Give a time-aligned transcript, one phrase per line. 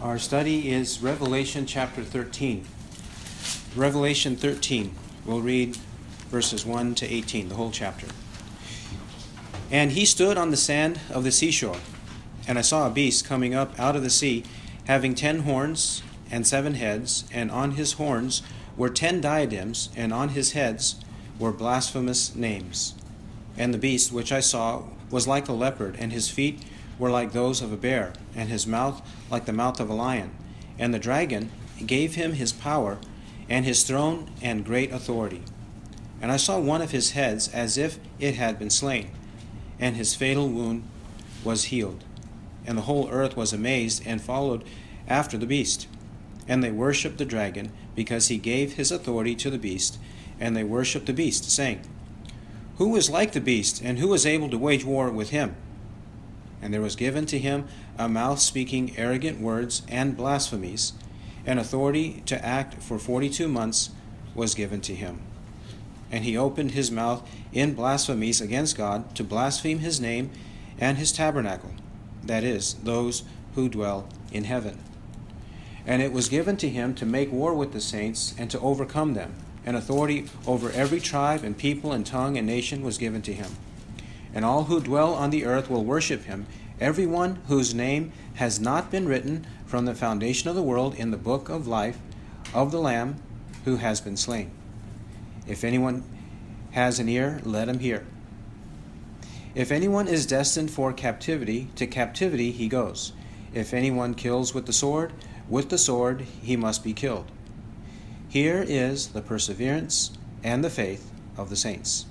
[0.00, 2.64] Our study is Revelation chapter 13.
[3.74, 4.94] Revelation 13.
[5.26, 5.74] We'll read
[6.30, 8.06] verses 1 to 18, the whole chapter.
[9.72, 11.80] And he stood on the sand of the seashore,
[12.46, 14.44] and I saw a beast coming up out of the sea,
[14.86, 18.42] having ten horns and seven heads, and on his horns
[18.76, 20.94] were ten diadems, and on his heads
[21.40, 22.94] were blasphemous names.
[23.56, 26.62] And the beast which I saw was like a leopard, and his feet
[26.98, 30.30] were like those of a bear, and his mouth like the mouth of a lion.
[30.78, 31.50] And the dragon
[31.86, 32.98] gave him his power,
[33.48, 35.42] and his throne and great authority.
[36.20, 39.10] And I saw one of his heads as if it had been slain,
[39.78, 40.82] and his fatal wound
[41.44, 42.04] was healed.
[42.66, 44.64] And the whole earth was amazed and followed
[45.06, 45.86] after the beast.
[46.46, 49.98] And they worshipped the dragon, because he gave his authority to the beast,
[50.38, 51.80] and they worshipped the beast, saying,
[52.76, 55.56] Who is like the beast, and who is able to wage war with him?
[56.60, 57.66] And there was given to him
[57.98, 60.92] a mouth speaking arrogant words and blasphemies,
[61.46, 63.90] and authority to act for forty two months
[64.34, 65.20] was given to him.
[66.10, 70.30] And he opened his mouth in blasphemies against God to blaspheme his name
[70.78, 71.72] and his tabernacle,
[72.24, 73.24] that is, those
[73.54, 74.78] who dwell in heaven.
[75.86, 79.14] And it was given to him to make war with the saints and to overcome
[79.14, 83.32] them, and authority over every tribe and people and tongue and nation was given to
[83.32, 83.56] him
[84.34, 86.46] and all who dwell on the earth will worship him,
[86.80, 91.16] everyone whose name has not been written from the foundation of the world in the
[91.16, 91.98] book of life
[92.54, 93.16] of the Lamb
[93.64, 94.50] who has been slain.
[95.46, 96.04] If anyone
[96.72, 98.06] has an ear, let him hear.
[99.54, 103.12] If anyone is destined for captivity, to captivity he goes.
[103.52, 105.12] If anyone kills with the sword,
[105.48, 107.30] with the sword he must be killed.
[108.28, 110.12] Here is the perseverance
[110.44, 112.06] and the faith of the saints.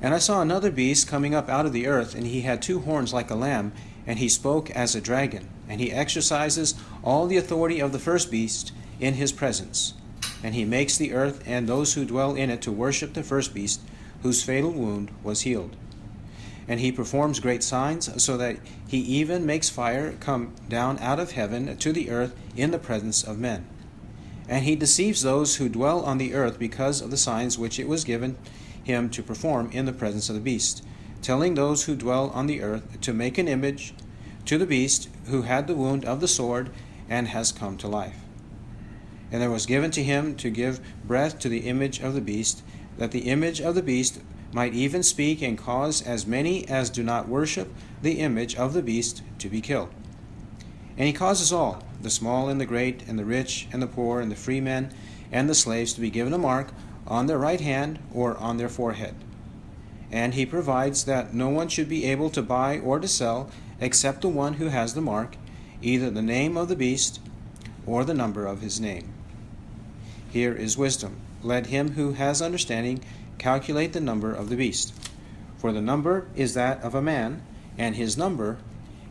[0.00, 2.80] And I saw another beast coming up out of the earth, and he had two
[2.80, 3.72] horns like a lamb,
[4.06, 8.30] and he spoke as a dragon, and he exercises all the authority of the first
[8.30, 9.94] beast in his presence.
[10.42, 13.52] And he makes the earth and those who dwell in it to worship the first
[13.52, 13.80] beast,
[14.22, 15.74] whose fatal wound was healed.
[16.68, 21.32] And he performs great signs, so that he even makes fire come down out of
[21.32, 23.66] heaven to the earth in the presence of men.
[24.48, 27.88] And he deceives those who dwell on the earth because of the signs which it
[27.88, 28.36] was given
[28.88, 30.84] him to perform in the presence of the beast,
[31.22, 33.94] telling those who dwell on the earth to make an image
[34.46, 36.70] to the beast who had the wound of the sword
[37.08, 38.16] and has come to life.
[39.30, 42.62] And there was given to him to give breath to the image of the beast,
[42.96, 44.20] that the image of the beast
[44.52, 48.82] might even speak and cause as many as do not worship the image of the
[48.82, 49.90] beast to be killed.
[50.96, 54.20] And he causes all, the small and the great, and the rich and the poor,
[54.20, 54.90] and the free men
[55.30, 56.68] and the slaves, to be given a mark
[57.08, 59.16] on their right hand or on their forehead.
[60.12, 64.22] And he provides that no one should be able to buy or to sell except
[64.22, 65.36] the one who has the mark,
[65.82, 67.20] either the name of the beast
[67.86, 69.12] or the number of his name.
[70.30, 71.16] Here is wisdom.
[71.42, 73.02] Let him who has understanding
[73.38, 74.92] calculate the number of the beast.
[75.56, 77.42] For the number is that of a man,
[77.76, 78.58] and his number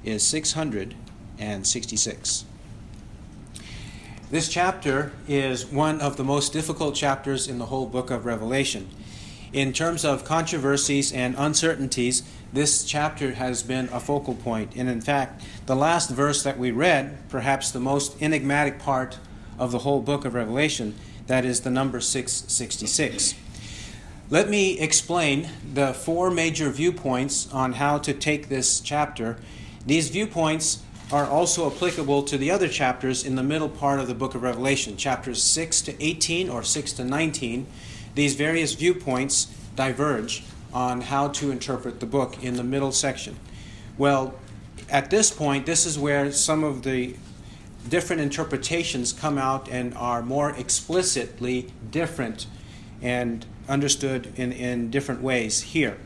[0.03, 2.46] is 666.
[4.30, 8.90] This chapter is one of the most difficult chapters in the whole book of Revelation.
[9.54, 14.74] In terms of controversies and uncertainties, this chapter has been a focal point.
[14.76, 19.18] And in fact, the last verse that we read, perhaps the most enigmatic part
[19.58, 20.96] of the whole book of Revelation,
[21.28, 23.34] that is the number 666.
[24.30, 29.38] Let me explain the four major viewpoints on how to take this chapter.
[29.86, 34.13] These viewpoints are also applicable to the other chapters in the middle part of the
[34.13, 37.66] book of Revelation, chapters 6 to 18 or 6 to 19.
[38.16, 39.45] These various viewpoints
[39.75, 43.38] diverge on how to interpret the book in the middle section.
[43.97, 44.35] Well,
[44.90, 47.16] at this point, this is where some of the
[47.88, 52.47] different interpretations come out and are more explicitly different
[53.01, 55.97] and understood in, in different ways here.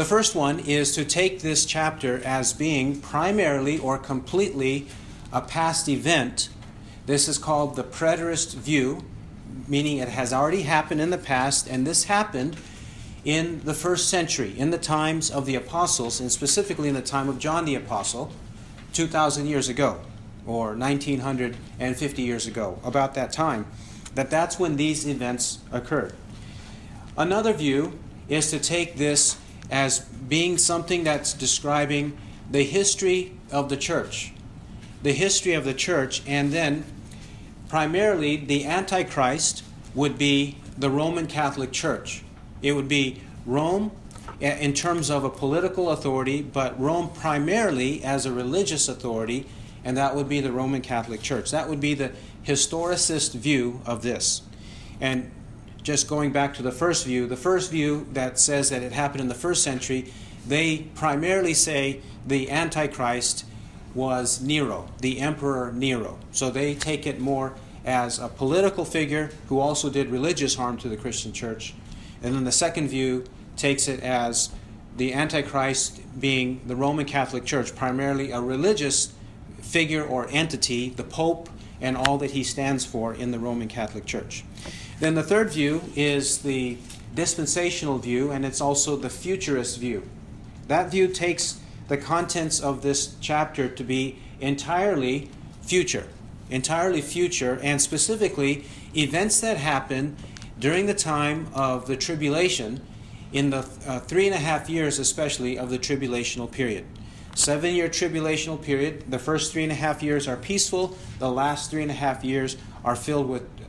[0.00, 4.86] The first one is to take this chapter as being primarily or completely
[5.30, 6.48] a past event.
[7.04, 9.04] This is called the preterist view,
[9.68, 12.56] meaning it has already happened in the past, and this happened
[13.26, 17.28] in the first century, in the times of the apostles, and specifically in the time
[17.28, 18.32] of John the Apostle,
[18.94, 20.00] 2,000 years ago,
[20.46, 23.66] or 1950 years ago, about that time,
[24.14, 26.14] that that's when these events occurred.
[27.18, 27.98] Another view
[28.30, 29.36] is to take this
[29.70, 32.16] as being something that's describing
[32.50, 34.32] the history of the church.
[35.02, 36.84] The history of the church, and then
[37.68, 39.62] primarily the Antichrist
[39.94, 42.22] would be the Roman Catholic Church.
[42.62, 43.92] It would be Rome
[44.40, 49.46] eh, in terms of a political authority, but Rome primarily as a religious authority,
[49.84, 51.50] and that would be the Roman Catholic Church.
[51.50, 52.12] That would be the
[52.44, 54.42] historicist view of this.
[55.00, 55.30] And
[55.82, 59.20] just going back to the first view, the first view that says that it happened
[59.22, 60.12] in the first century,
[60.46, 63.44] they primarily say the Antichrist
[63.94, 66.18] was Nero, the Emperor Nero.
[66.32, 67.54] So they take it more
[67.84, 71.74] as a political figure who also did religious harm to the Christian church.
[72.22, 73.24] And then the second view
[73.56, 74.50] takes it as
[74.96, 79.12] the Antichrist being the Roman Catholic Church, primarily a religious
[79.62, 81.48] figure or entity, the Pope,
[81.80, 84.44] and all that he stands for in the Roman Catholic Church.
[85.00, 86.76] Then the third view is the
[87.14, 90.08] dispensational view, and it's also the futurist view.
[90.68, 91.58] That view takes
[91.88, 95.30] the contents of this chapter to be entirely
[95.62, 96.06] future,
[96.50, 100.16] entirely future, and specifically events that happen
[100.58, 102.80] during the time of the tribulation,
[103.32, 106.84] in the uh, three and a half years, especially, of the tribulational period.
[107.34, 109.10] Seven year tribulational period.
[109.10, 112.24] The first three and a half years are peaceful, the last three and a half
[112.24, 113.59] years are filled with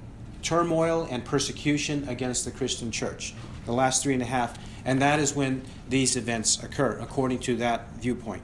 [0.42, 3.34] turmoil and persecution against the Christian church.
[3.66, 4.58] The last three and a half.
[4.86, 8.42] And that is when these events occur, according to that viewpoint.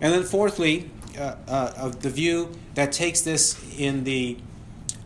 [0.00, 4.36] And then, fourthly, uh, uh, of the view that takes this in the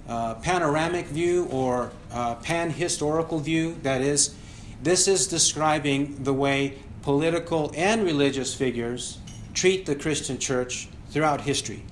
[0.09, 4.35] uh, panoramic view or uh, pan historical view, that is,
[4.83, 9.19] this is describing the way political and religious figures
[9.55, 11.83] treat the Christian church throughout history.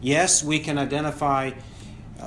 [0.00, 1.52] Yes, we can identify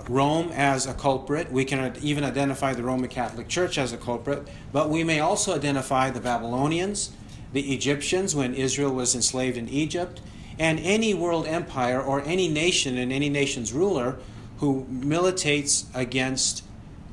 [0.07, 1.51] Rome as a culprit.
[1.51, 5.55] We can even identify the Roman Catholic Church as a culprit, but we may also
[5.55, 7.11] identify the Babylonians,
[7.51, 10.21] the Egyptians when Israel was enslaved in Egypt,
[10.59, 14.17] and any world empire or any nation and any nation's ruler
[14.57, 16.63] who militates against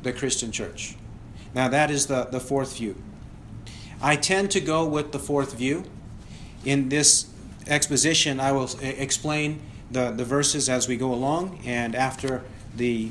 [0.02, 0.96] the Christian church.
[1.54, 2.96] Now, that is the, the fourth view.
[4.00, 5.84] I tend to go with the fourth view.
[6.64, 7.26] In this
[7.66, 9.60] exposition, I will eh, explain
[9.90, 12.42] the, the verses as we go along, and after
[12.76, 13.10] the,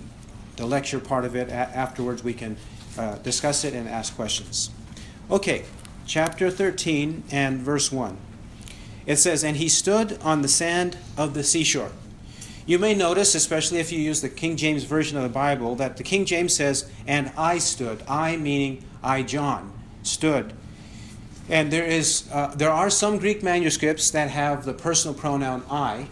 [0.55, 2.57] the lecture part of it, a- afterwards, we can
[2.97, 4.71] uh, discuss it and ask questions.
[5.29, 5.65] Okay,
[6.05, 8.17] chapter 13 and verse 1.
[9.05, 11.91] It says, And he stood on the sand of the seashore.
[12.65, 15.97] You may notice, especially if you use the King James Version of the Bible, that
[15.97, 18.03] the King James says, And I stood.
[18.07, 19.73] I meaning I, John,
[20.03, 20.53] stood.
[21.49, 26.07] And there, is, uh, there are some Greek manuscripts that have the personal pronoun I,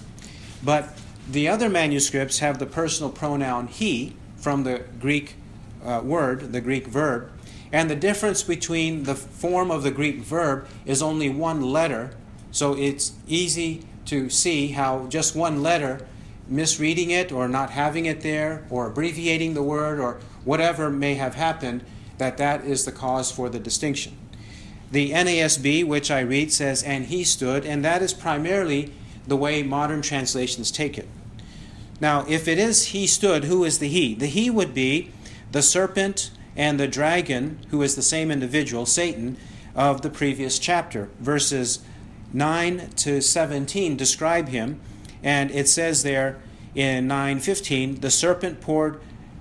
[0.63, 0.97] but
[1.29, 5.35] the other manuscripts have the personal pronoun he from the Greek
[5.83, 7.29] uh, word, the Greek verb.
[7.71, 12.11] And the difference between the form of the Greek verb is only one letter,
[12.51, 16.07] so it's easy to see how just one letter
[16.47, 21.35] misreading it or not having it there or abbreviating the word or whatever may have
[21.35, 21.83] happened,
[22.19, 24.17] that that is the cause for the distinction.
[24.91, 28.93] The NASB, which I read, says, and he stood, and that is primarily
[29.27, 31.09] the way modern translations take it.
[31.99, 34.13] Now, if it is he stood, who is the he?
[34.13, 35.11] The he would be
[35.51, 39.37] the serpent and the dragon, who is the same individual, Satan,
[39.75, 41.09] of the previous chapter.
[41.19, 41.79] Verses
[42.33, 44.81] 9 to 17 describe him
[45.23, 46.37] and it says there
[46.75, 48.99] in 9:15, the serpent poured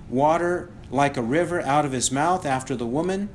[0.09, 3.29] water like a river out of his mouth after the woman.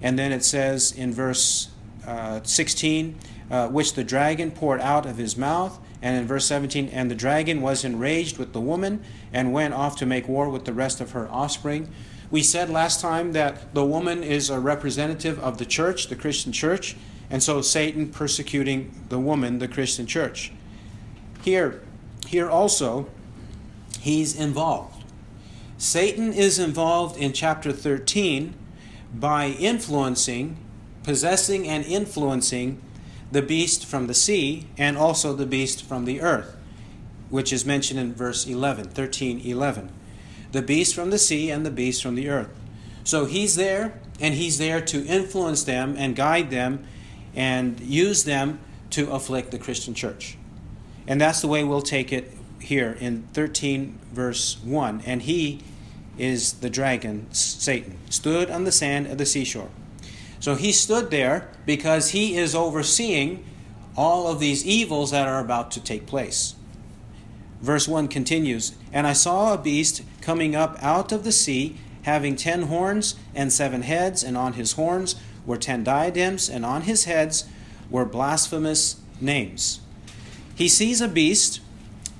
[0.00, 1.68] And then it says in verse
[2.06, 3.16] uh, 16,
[3.50, 5.78] uh, which the dragon poured out of his mouth.
[6.04, 9.96] And in verse 17, and the dragon was enraged with the woman and went off
[9.96, 11.88] to make war with the rest of her offspring.
[12.30, 16.52] We said last time that the woman is a representative of the church, the Christian
[16.52, 16.94] church,
[17.30, 20.52] and so Satan persecuting the woman, the Christian church.
[21.42, 21.80] Here,
[22.26, 23.08] here also,
[23.98, 25.04] he's involved.
[25.78, 28.52] Satan is involved in chapter 13
[29.14, 30.58] by influencing,
[31.02, 32.82] possessing, and influencing
[33.32, 36.56] the beast from the sea and also the beast from the earth,
[37.30, 39.90] which is mentioned in verse 11, 13, 11.
[40.52, 42.50] The beast from the sea and the beast from the earth.
[43.02, 46.86] So he's there, and he's there to influence them and guide them
[47.34, 50.38] and use them to afflict the Christian church.
[51.06, 55.02] And that's the way we'll take it here in 13, verse 1.
[55.04, 55.60] And he
[56.16, 59.70] is the dragon, Satan, stood on the sand of the seashore.
[60.44, 63.46] So he stood there because he is overseeing
[63.96, 66.54] all of these evils that are about to take place.
[67.62, 72.36] Verse 1 continues And I saw a beast coming up out of the sea, having
[72.36, 75.14] ten horns and seven heads, and on his horns
[75.46, 77.46] were ten diadems, and on his heads
[77.88, 79.80] were blasphemous names.
[80.54, 81.62] He sees a beast.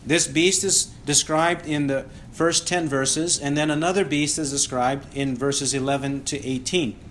[0.07, 5.15] This beast is described in the first 10 verses, and then another beast is described
[5.15, 7.04] in verses 11 to 18.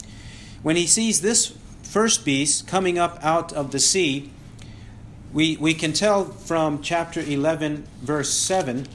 [0.63, 1.53] When he sees this
[1.83, 4.31] first beast coming up out of the sea,
[5.33, 8.87] we, we can tell from chapter 11, verse 7,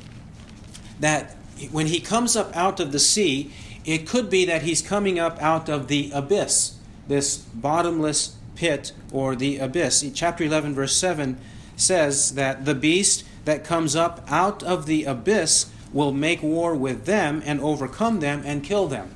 [1.00, 1.36] that
[1.70, 3.52] when he comes up out of the sea,
[3.84, 9.36] it could be that he's coming up out of the abyss, this bottomless pit or
[9.36, 10.04] the abyss.
[10.14, 11.38] Chapter 11, verse 7
[11.76, 17.04] says that the beast that comes up out of the abyss will make war with
[17.04, 19.14] them and overcome them and kill them.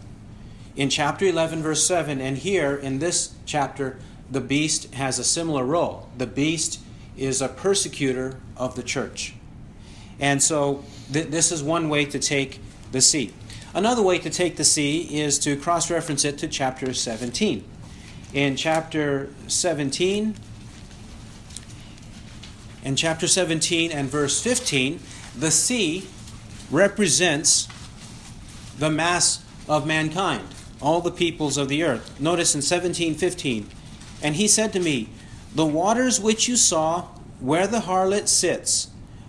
[0.75, 3.99] In chapter 11, verse 7, and here in this chapter,
[4.31, 6.09] the beast has a similar role.
[6.17, 6.81] The beast
[7.17, 9.35] is a persecutor of the church.
[10.19, 12.61] And so th- this is one way to take
[12.91, 13.35] the sea.
[13.75, 17.65] Another way to take the sea is to cross reference it to chapter 17.
[18.33, 20.35] In chapter 17,
[22.85, 25.01] in chapter 17 and verse 15,
[25.39, 26.09] the sea
[26.71, 27.69] represents
[28.79, 30.47] the mass of mankind,
[30.83, 32.21] all the peoples of the earth.
[32.21, 33.69] Notice in 17:15,
[34.21, 35.09] and he said to me,
[35.55, 37.05] "The waters which you saw
[37.41, 38.89] where the harlot sits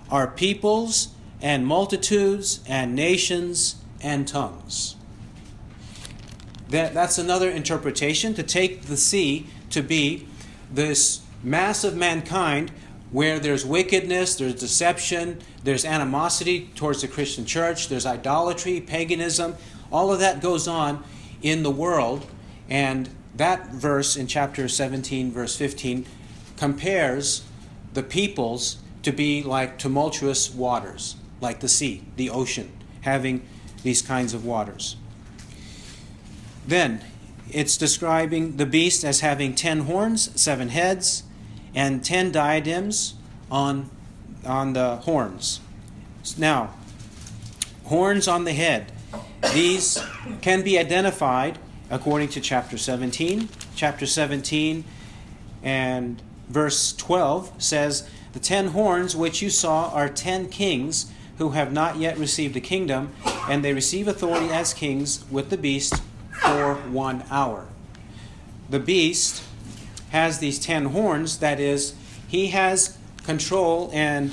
[0.09, 1.09] are peoples
[1.41, 4.95] and multitudes and nations and tongues."
[6.69, 10.25] That, that's another interpretation to take the sea to be
[10.73, 12.71] this mass of mankind
[13.11, 19.55] where there's wickedness, there's deception, there's animosity towards the Christian church, there's idolatry, paganism,
[19.91, 21.03] all of that goes on
[21.43, 22.25] in the world.
[22.67, 26.07] And that verse in chapter 17, verse 15,
[26.57, 27.43] compares
[27.93, 32.71] the peoples to be like tumultuous waters, like the sea, the ocean,
[33.01, 33.45] having
[33.83, 34.95] these kinds of waters.
[36.65, 37.03] Then,
[37.51, 41.23] it's describing the beast as having ten horns, seven heads,
[41.75, 43.15] and ten diadems
[43.51, 43.89] on,
[44.45, 45.59] on the horns.
[46.37, 46.73] Now,
[47.85, 48.91] horns on the head.
[49.51, 50.03] These
[50.41, 51.59] can be identified
[51.89, 53.49] according to chapter 17.
[53.75, 54.83] Chapter 17
[55.61, 61.73] and verse 12 says, The ten horns which you saw are ten kings who have
[61.73, 63.11] not yet received a kingdom,
[63.49, 67.67] and they receive authority as kings with the beast for one hour.
[68.69, 69.43] The beast
[70.09, 71.95] has these ten horns, that is,
[72.27, 74.31] he has control and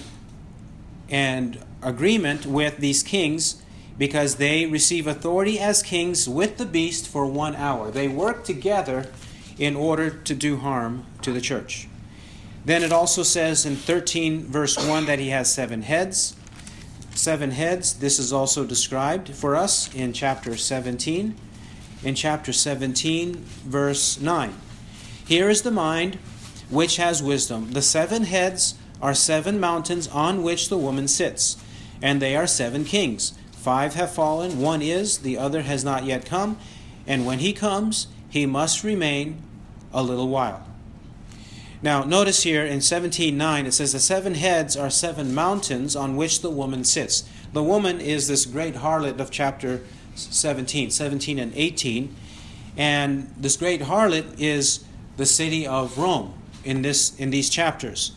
[1.09, 3.61] and agreement with these kings
[4.01, 7.91] because they receive authority as kings with the beast for one hour.
[7.91, 9.11] They work together
[9.59, 11.87] in order to do harm to the church.
[12.65, 16.35] Then it also says in 13 verse 1 that he has seven heads.
[17.15, 21.35] Seven heads, this is also described for us in chapter 17.
[22.03, 24.55] In chapter 17, verse 9.
[25.27, 26.15] Here is the mind
[26.71, 27.73] which has wisdom.
[27.73, 31.59] The seven heads are seven mountains on which the woman sits,
[32.01, 33.35] and they are seven kings.
[33.61, 36.57] Five have fallen, one is, the other has not yet come,
[37.07, 39.43] and when he comes, he must remain
[39.93, 40.67] a little while.
[41.83, 46.41] Now, notice here in 17:9 it says the seven heads are seven mountains on which
[46.41, 47.25] the woman sits.
[47.53, 49.83] The woman is this great harlot of chapter
[50.15, 52.17] 17, 17 and 18,
[52.79, 54.85] and this great harlot is
[55.19, 56.33] the city of Rome
[56.65, 58.13] in this in these chapters.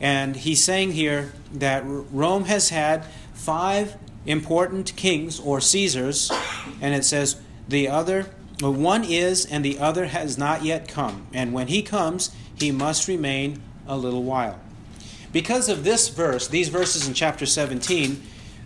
[0.00, 6.30] And he's saying here that Rome has had five important kings or Caesars,
[6.80, 8.26] and it says the other
[8.60, 11.26] one is and the other has not yet come.
[11.32, 14.58] And when he comes, he must remain a little while.
[15.32, 18.22] Because of this verse, these verses in chapter 17,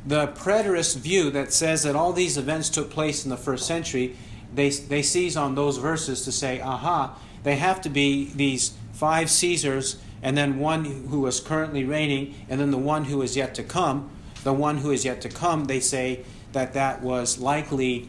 [0.07, 4.17] the preterist view that says that all these events took place in the first century,
[4.55, 9.31] they, they seize on those verses to say, aha, they have to be these five
[9.31, 13.55] Caesars, and then one who is currently reigning, and then the one who is yet
[13.55, 14.11] to come.
[14.43, 18.09] The one who is yet to come, they say that that was likely,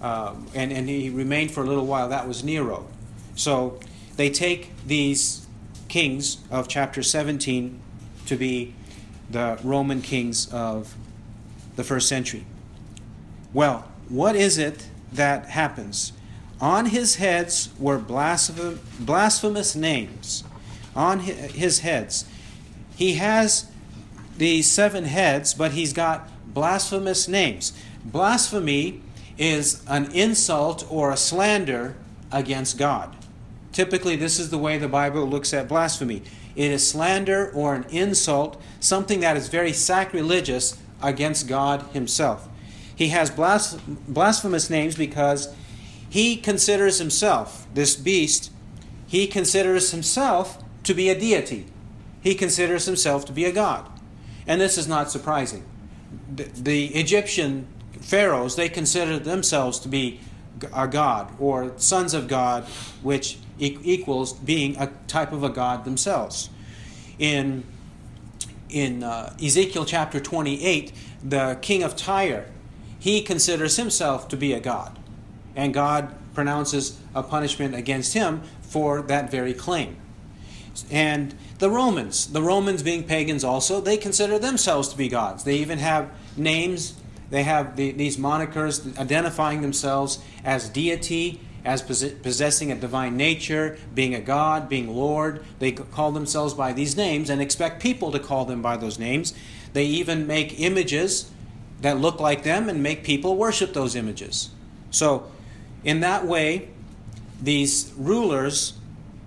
[0.00, 2.86] uh, and, and he remained for a little while, that was Nero.
[3.34, 3.78] So
[4.16, 5.46] they take these
[5.88, 7.80] kings of chapter 17
[8.26, 8.74] to be
[9.30, 10.94] the Roman kings of
[11.76, 12.44] the first century.
[13.52, 16.12] Well, what is it that happens?
[16.60, 20.44] On his heads were blasphem- blasphemous names.
[20.96, 22.24] On his heads.
[22.96, 23.70] He has
[24.38, 27.72] these seven heads, but he's got blasphemous names.
[28.04, 29.02] Blasphemy
[29.36, 31.94] is an insult or a slander
[32.32, 33.14] against God.
[33.72, 36.22] Typically, this is the way the Bible looks at blasphemy.
[36.56, 42.48] It is slander or an insult, something that is very sacrilegious against God Himself.
[42.96, 45.54] He has blasphemous names because
[46.10, 48.50] he considers himself, this beast,
[49.06, 51.66] he considers himself to be a deity.
[52.20, 53.88] He considers himself to be a god.
[54.48, 55.64] And this is not surprising.
[56.34, 57.68] The, the Egyptian
[58.00, 60.20] pharaohs, they considered themselves to be
[60.74, 62.64] a god or sons of God,
[63.02, 66.50] which equals being a type of a god themselves.
[67.18, 67.64] In
[68.68, 70.92] in uh, Ezekiel chapter 28,
[71.24, 72.50] the king of Tyre,
[72.98, 74.98] he considers himself to be a god,
[75.56, 79.96] and God pronounces a punishment against him for that very claim.
[80.90, 85.44] And the Romans, the Romans being pagans also, they consider themselves to be gods.
[85.44, 86.94] They even have names,
[87.30, 94.14] they have the, these monikers identifying themselves as deity, as possessing a divine nature, being
[94.14, 95.44] a god, being Lord.
[95.58, 99.34] They call themselves by these names and expect people to call them by those names.
[99.72, 101.30] They even make images
[101.80, 104.50] that look like them and make people worship those images.
[104.90, 105.30] So,
[105.84, 106.68] in that way,
[107.40, 108.74] these rulers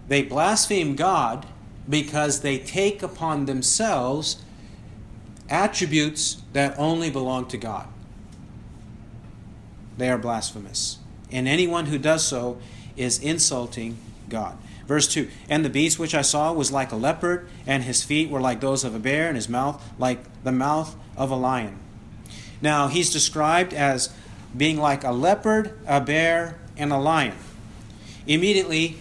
[0.07, 1.47] they blaspheme God
[1.89, 4.43] because they take upon themselves
[5.49, 7.87] attributes that only belong to God.
[9.97, 10.99] They are blasphemous.
[11.31, 12.59] And anyone who does so
[12.95, 13.97] is insulting
[14.29, 14.57] God.
[14.87, 18.29] Verse 2 And the beast which I saw was like a leopard, and his feet
[18.29, 21.77] were like those of a bear, and his mouth like the mouth of a lion.
[22.61, 24.13] Now, he's described as
[24.55, 27.35] being like a leopard, a bear, and a lion.
[28.27, 28.97] Immediately,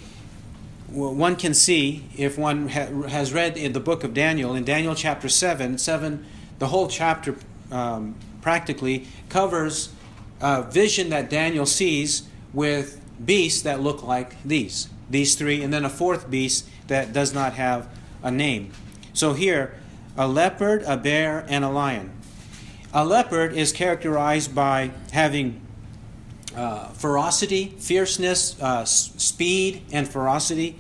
[0.93, 5.29] one can see if one has read in the book of Daniel, in Daniel chapter
[5.29, 6.27] 7, 7
[6.59, 7.37] the whole chapter
[7.73, 9.93] um, practically covers
[10.41, 14.89] a vision that Daniel sees with beasts that look like these.
[15.09, 17.89] These three, and then a fourth beast that does not have
[18.23, 18.73] a name.
[19.13, 19.75] So here,
[20.17, 22.13] a leopard, a bear, and a lion.
[22.93, 25.61] A leopard is characterized by having
[26.57, 30.77] uh, ferocity, fierceness, uh, speed, and ferocity.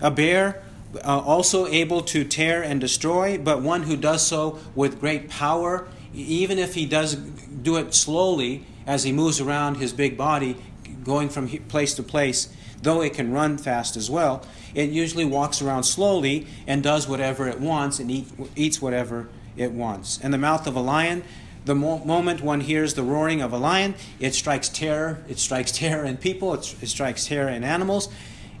[0.00, 0.62] A bear,
[0.96, 5.88] uh, also able to tear and destroy, but one who does so with great power,
[6.14, 10.56] even if he does do it slowly as he moves around his big body,
[11.04, 12.52] going from place to place,
[12.82, 14.44] though it can run fast as well.
[14.74, 19.72] It usually walks around slowly and does whatever it wants and eat, eats whatever it
[19.72, 20.18] wants.
[20.22, 21.22] And the mouth of a lion,
[21.64, 25.22] the mo- moment one hears the roaring of a lion, it strikes terror.
[25.28, 28.08] It strikes terror in people, it, it strikes terror in animals.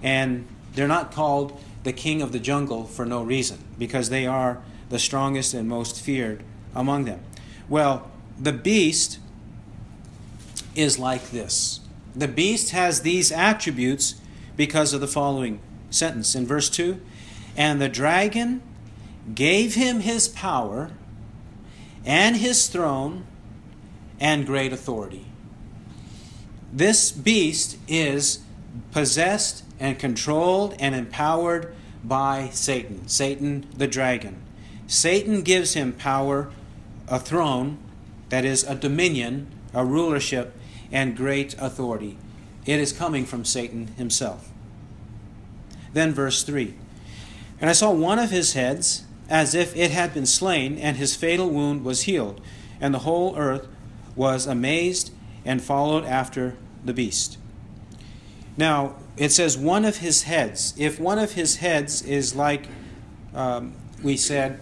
[0.02, 4.62] And they're not called the king of the jungle for no reason, because they are
[4.88, 6.42] the strongest and most feared
[6.74, 7.20] among them.
[7.68, 9.18] Well, the beast
[10.74, 11.80] is like this.
[12.14, 14.14] The beast has these attributes
[14.56, 15.60] because of the following
[15.90, 17.00] sentence in verse 2
[17.56, 18.62] And the dragon
[19.34, 20.90] gave him his power
[22.04, 23.24] and his throne
[24.20, 25.26] and great authority.
[26.72, 28.40] This beast is
[28.92, 34.42] possessed and controlled and empowered by Satan, Satan the dragon.
[34.86, 36.50] Satan gives him power,
[37.08, 37.78] a throne,
[38.28, 40.56] that is, a dominion, a rulership,
[40.90, 42.16] and great authority.
[42.64, 44.50] It is coming from Satan himself.
[45.92, 46.74] Then, verse 3
[47.60, 51.16] And I saw one of his heads as if it had been slain, and his
[51.16, 52.38] fatal wound was healed,
[52.82, 53.66] and the whole earth
[54.14, 55.10] was amazed
[55.42, 57.38] and followed after the beast.
[58.58, 60.74] Now, it says one of his heads.
[60.76, 62.68] If one of his heads is like
[63.34, 64.60] um, we said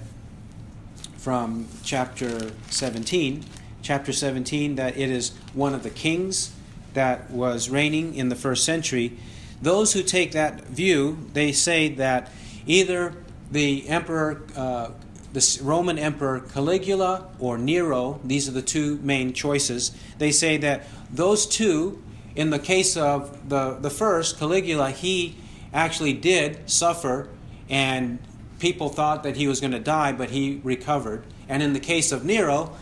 [1.16, 3.44] from chapter 17,
[3.83, 6.52] chapter 17, that it is one of the kings
[6.94, 9.18] that was reigning in the first century,
[9.61, 12.30] those who take that view, they say that
[12.68, 13.16] either
[13.51, 14.91] the emperor, uh,
[15.33, 19.93] the Roman emperor Caligula or Nero, these are the two main choices.
[20.19, 22.03] They say that those two,
[22.35, 25.37] in the case of the, the first, Caligula, he
[25.73, 27.29] actually did suffer
[27.69, 28.19] and
[28.59, 31.25] people thought that he was going to die, but he recovered.
[31.49, 32.73] And in the case of Nero,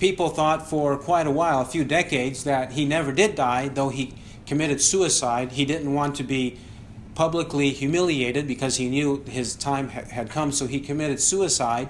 [0.00, 3.90] people thought for quite a while, a few decades, that he never did die, though
[3.90, 4.14] he
[4.46, 5.52] committed suicide.
[5.52, 6.58] He didn't want to be
[7.14, 11.88] publicly humiliated because he knew his time had come, so he committed suicide.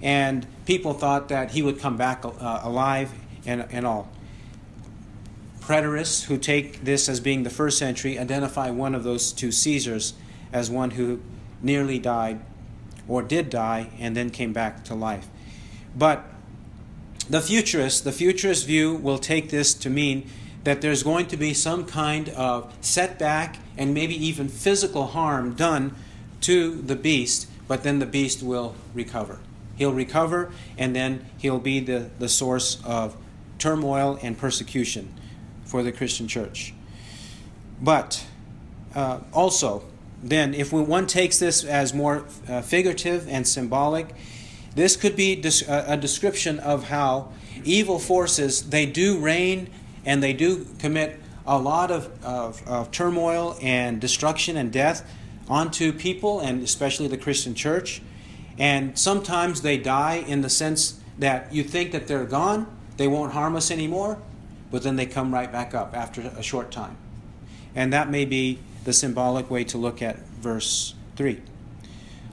[0.00, 3.12] And people thought that he would come back uh, alive
[3.46, 4.10] and, and all.
[5.60, 10.14] Preterists who take this as being the first century identify one of those two Caesars
[10.52, 11.20] as one who
[11.62, 12.40] nearly died
[13.08, 15.28] or did die and then came back to life.
[15.96, 16.24] But
[17.28, 20.28] the futurist, the futurist view will take this to mean
[20.64, 25.94] that there's going to be some kind of setback and maybe even physical harm done
[26.42, 29.38] to the beast, but then the beast will recover.
[29.76, 33.16] He'll recover, and then he'll be the, the source of
[33.58, 35.12] turmoil and persecution
[35.64, 36.74] for the Christian church.
[37.80, 38.24] But
[38.94, 39.84] uh, also,
[40.22, 44.14] then, if one takes this as more uh, figurative and symbolic,
[44.74, 47.30] this could be a description of how
[47.64, 49.68] evil forces they do reign
[50.04, 55.08] and they do commit a lot of, of, of turmoil and destruction and death
[55.48, 58.00] onto people, and especially the Christian church.
[58.58, 63.32] And sometimes they die in the sense that you think that they're gone, they won't
[63.32, 64.18] harm us anymore,
[64.70, 66.96] but then they come right back up after a short time.
[67.74, 71.40] And that may be the symbolic way to look at verse 3.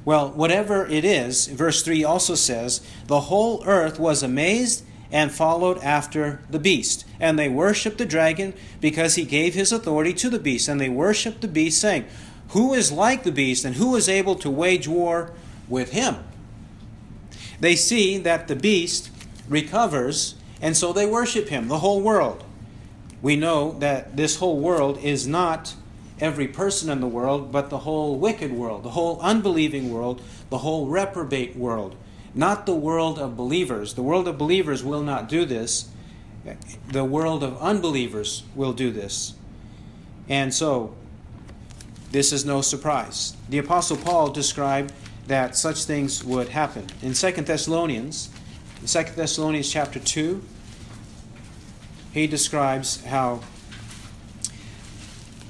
[0.03, 5.77] Well, whatever it is, verse 3 also says, the whole earth was amazed and followed
[5.79, 7.05] after the beast.
[7.19, 10.67] And they worshiped the dragon because he gave his authority to the beast.
[10.67, 12.05] And they worshiped the beast, saying,
[12.49, 15.31] Who is like the beast, and who is able to wage war
[15.67, 16.17] with him?
[17.59, 19.11] They see that the beast
[19.47, 22.43] recovers, and so they worship him, the whole world.
[23.21, 25.75] We know that this whole world is not
[26.19, 30.59] every person in the world, but the whole wicked world, the whole unbelieving world, the
[30.59, 31.95] whole reprobate world,
[32.33, 33.93] not the world of believers.
[33.93, 35.89] The world of believers will not do this.
[36.87, 39.33] The world of unbelievers will do this.
[40.29, 40.95] And so,
[42.11, 43.35] this is no surprise.
[43.49, 44.93] The Apostle Paul described
[45.27, 46.87] that such things would happen.
[47.01, 48.29] In 2 Thessalonians,
[48.81, 50.43] in 2 Thessalonians chapter 2,
[52.11, 53.41] he describes how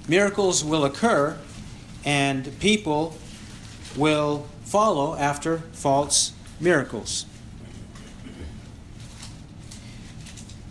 [0.07, 1.37] miracles will occur
[2.05, 3.15] and people
[3.95, 7.25] will follow after false miracles.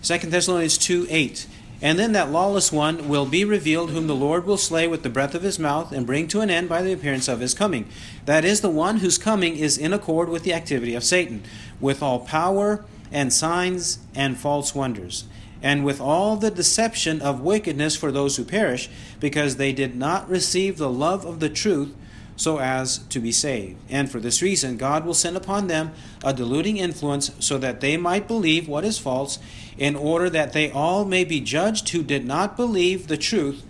[0.02, 1.46] 2 Thessalonians 2 8.
[1.82, 5.08] And then that lawless one will be revealed, whom the Lord will slay with the
[5.08, 7.88] breath of his mouth and bring to an end by the appearance of his coming.
[8.26, 11.42] That is the one whose coming is in accord with the activity of Satan,
[11.80, 15.24] with all power and signs and false wonders
[15.62, 20.28] and with all the deception of wickedness for those who perish, because they did not
[20.28, 21.94] receive the love of the truth
[22.40, 23.76] so as to be saved.
[23.90, 25.92] And for this reason, God will send upon them
[26.24, 29.38] a deluding influence so that they might believe what is false,
[29.76, 33.62] in order that they all may be judged who did not believe the truth,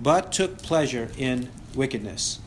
[0.00, 2.38] but took pleasure in wickedness.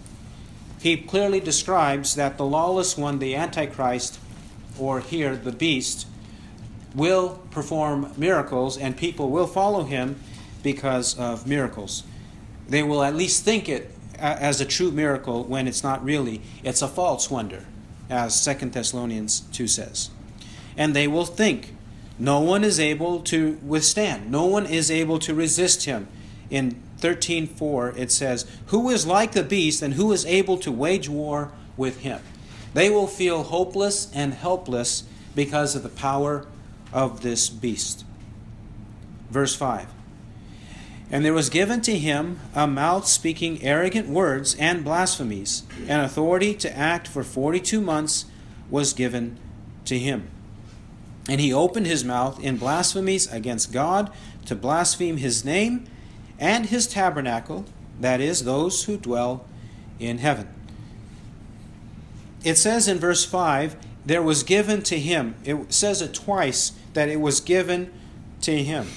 [0.82, 4.20] He clearly describes that the lawless one, the Antichrist,
[4.80, 6.08] or here the beast,
[6.96, 10.20] will perform miracles and people will follow him
[10.64, 12.04] because of miracles.
[12.68, 16.42] They will at least think it as a true miracle when it's not really.
[16.64, 17.66] It's a false wonder,
[18.10, 20.10] as Second Thessalonians 2 says.
[20.76, 21.76] And they will think
[22.20, 26.08] no one is able to withstand, no one is able to resist him.
[26.50, 31.10] In 13:4 it says, "Who is like the beast and who is able to wage
[31.10, 32.22] war with him?"
[32.74, 35.04] They will feel hopeless and helpless
[35.36, 36.46] because of the power
[36.94, 38.04] of this beast.
[39.30, 39.88] Verse 5
[41.10, 46.54] And there was given to him a mouth speaking arrogant words and blasphemies, and authority
[46.56, 48.26] to act for forty two months
[48.70, 49.38] was given
[49.86, 50.30] to him.
[51.30, 54.12] And he opened his mouth in blasphemies against God
[54.46, 55.86] to blaspheme his name
[56.40, 57.66] and his tabernacle,
[58.00, 59.46] that is, those who dwell
[60.00, 60.48] in heaven.
[62.44, 65.36] It says in verse 5 there was given to him.
[65.44, 67.92] It says it twice that it was given
[68.42, 68.88] to him.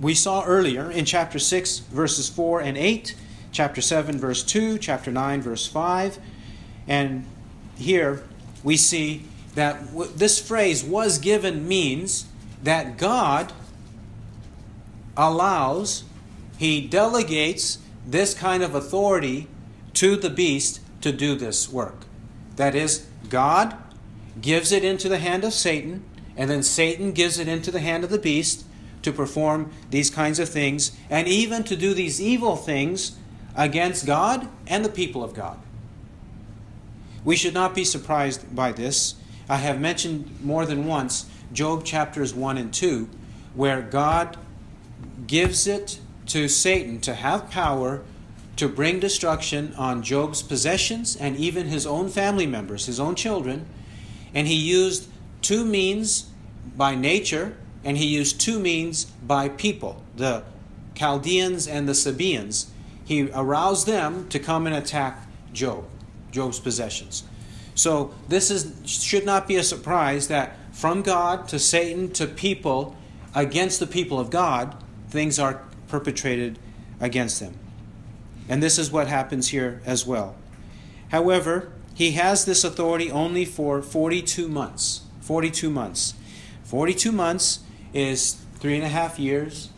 [0.00, 3.14] We saw earlier in chapter 6, verses 4 and 8,
[3.52, 6.18] chapter 7, verse 2, chapter 9, verse 5,
[6.88, 7.24] and
[7.76, 8.24] here
[8.64, 9.22] we see
[9.54, 9.78] that
[10.16, 12.26] this phrase was given means
[12.62, 13.52] that God
[15.16, 16.02] allows,
[16.58, 19.46] He delegates this kind of authority
[19.94, 22.06] to the beast to do this work.
[22.56, 23.76] That is, God
[24.40, 26.02] gives it into the hand of Satan,
[26.36, 28.63] and then Satan gives it into the hand of the beast
[29.04, 33.16] to perform these kinds of things, and even to do these evil things
[33.56, 35.58] against God and the people of God.
[37.24, 39.14] We should not be surprised by this.
[39.48, 43.08] I have mentioned more than once Job chapters 1 and 2,
[43.54, 44.36] where God
[45.26, 48.02] gives it to Satan to have power
[48.56, 53.66] to bring destruction on Job's possessions and even his own family members, his own children
[54.34, 55.08] and he used
[55.40, 56.26] two means
[56.76, 60.42] by nature, and he used two means by people the
[60.94, 62.70] Chaldeans and the Sabaeans.
[63.04, 65.84] He aroused them to come and attack Job,
[66.30, 67.24] Job's possessions.
[67.74, 72.96] So this is should not be a surprise that from God to Satan to people
[73.34, 74.76] against the people of God,
[75.08, 76.58] things are perpetrated
[77.00, 77.54] against them.
[78.48, 80.36] And this is what happens here as well.
[81.10, 85.02] However, he has this authority only for 42 months.
[85.20, 86.14] 42 months.
[86.64, 87.60] 42 months
[87.94, 89.70] is three and a half years,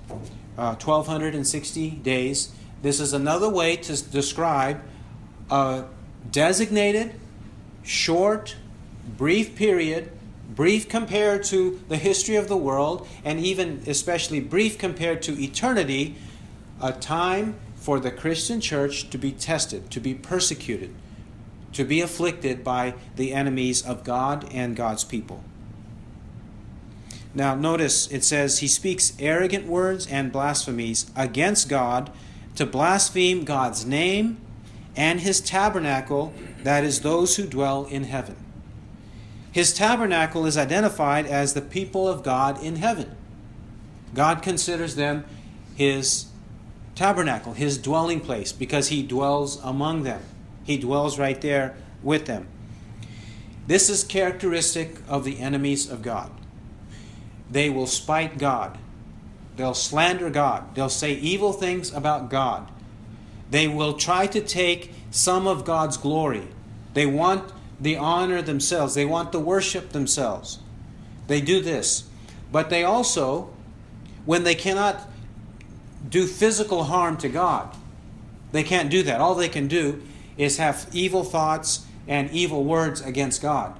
[0.58, 2.52] uh, 1,260 days.
[2.82, 4.80] This is another way to describe
[5.50, 5.84] a
[6.30, 7.14] designated,
[7.82, 8.56] short,
[9.16, 10.10] brief period,
[10.48, 16.16] brief compared to the history of the world, and even especially brief compared to eternity,
[16.80, 20.94] a time for the Christian church to be tested, to be persecuted,
[21.72, 25.44] to be afflicted by the enemies of God and God's people.
[27.36, 32.10] Now, notice it says he speaks arrogant words and blasphemies against God
[32.54, 34.38] to blaspheme God's name
[34.96, 38.36] and his tabernacle, that is, those who dwell in heaven.
[39.52, 43.14] His tabernacle is identified as the people of God in heaven.
[44.14, 45.26] God considers them
[45.74, 46.28] his
[46.94, 50.22] tabernacle, his dwelling place, because he dwells among them.
[50.64, 52.48] He dwells right there with them.
[53.66, 56.30] This is characteristic of the enemies of God.
[57.50, 58.78] They will spite God.
[59.56, 60.74] They'll slander God.
[60.74, 62.70] They'll say evil things about God.
[63.50, 66.48] They will try to take some of God's glory.
[66.94, 68.94] They want the honor themselves.
[68.94, 70.58] They want the worship themselves.
[71.26, 72.04] They do this.
[72.52, 73.50] But they also,
[74.24, 75.08] when they cannot
[76.08, 77.74] do physical harm to God,
[78.52, 79.20] they can't do that.
[79.20, 80.02] All they can do
[80.36, 83.76] is have evil thoughts and evil words against God.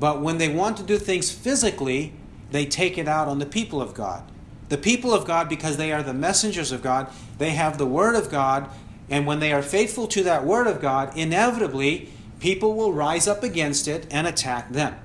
[0.00, 2.12] But when they want to do things physically,
[2.50, 4.22] they take it out on the people of God.
[4.68, 8.14] The people of God, because they are the messengers of God, they have the Word
[8.14, 8.68] of God,
[9.10, 12.08] and when they are faithful to that Word of God, inevitably
[12.40, 14.96] people will rise up against it and attack them.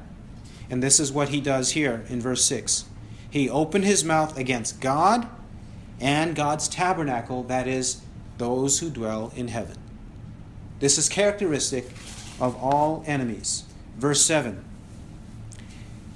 [0.69, 2.85] And this is what he does here in verse 6.
[3.29, 5.27] He opened his mouth against God
[5.99, 8.01] and God's tabernacle, that is,
[8.37, 9.77] those who dwell in heaven.
[10.79, 11.85] This is characteristic
[12.39, 13.65] of all enemies.
[13.97, 14.63] Verse 7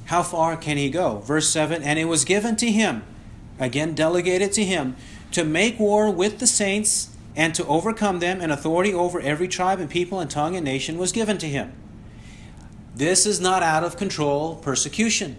[0.06, 1.20] how far can he go?
[1.20, 3.04] Verse 7 And it was given to him,
[3.60, 4.96] again delegated to him,
[5.32, 9.80] to make war with the saints and to overcome them, and authority over every tribe
[9.80, 11.74] and people and tongue and nation was given to him.
[12.96, 15.38] This is not out of control persecution.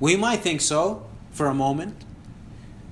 [0.00, 2.02] We might think so for a moment.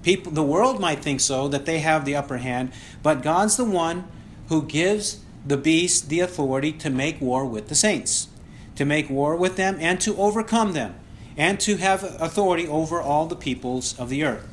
[0.03, 3.65] People, the world might think so, that they have the upper hand, but God's the
[3.65, 4.05] one
[4.49, 8.29] who gives the beast the authority to make war with the saints,
[8.75, 10.95] to make war with them and to overcome them
[11.37, 14.47] and to have authority over all the peoples of the earth.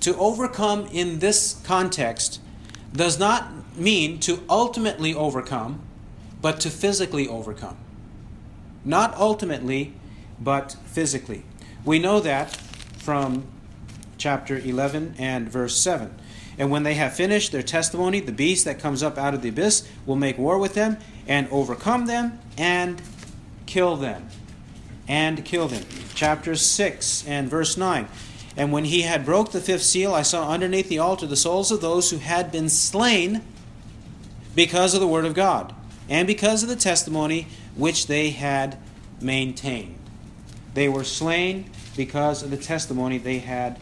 [0.00, 2.40] To overcome in this context
[2.92, 5.80] does not mean to ultimately overcome,
[6.40, 7.76] but to physically overcome.
[8.84, 9.94] Not ultimately,
[10.40, 11.44] but physically.
[11.84, 12.56] We know that
[12.98, 13.46] from
[14.18, 16.14] chapter 11 and verse 7.
[16.58, 19.48] And when they have finished their testimony, the beast that comes up out of the
[19.48, 23.00] abyss will make war with them and overcome them and
[23.66, 24.28] kill them
[25.12, 25.84] and killed him.
[26.14, 28.08] Chapter 6 and verse 9.
[28.56, 31.70] And when he had broke the fifth seal, I saw underneath the altar the souls
[31.70, 33.42] of those who had been slain
[34.54, 35.74] because of the word of God
[36.08, 37.46] and because of the testimony
[37.76, 38.78] which they had
[39.20, 39.98] maintained.
[40.72, 43.78] They were slain because of the testimony they had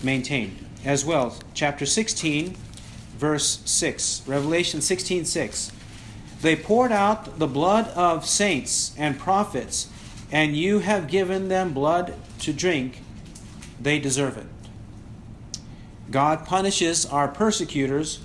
[0.00, 0.64] maintained.
[0.84, 2.54] As well, chapter 16,
[3.16, 4.22] verse 6.
[4.28, 5.72] Revelation 16 6.
[6.40, 9.88] They poured out the blood of saints and prophets
[10.32, 13.02] and you have given them blood to drink,
[13.78, 14.46] they deserve it.
[16.10, 18.20] God punishes our persecutors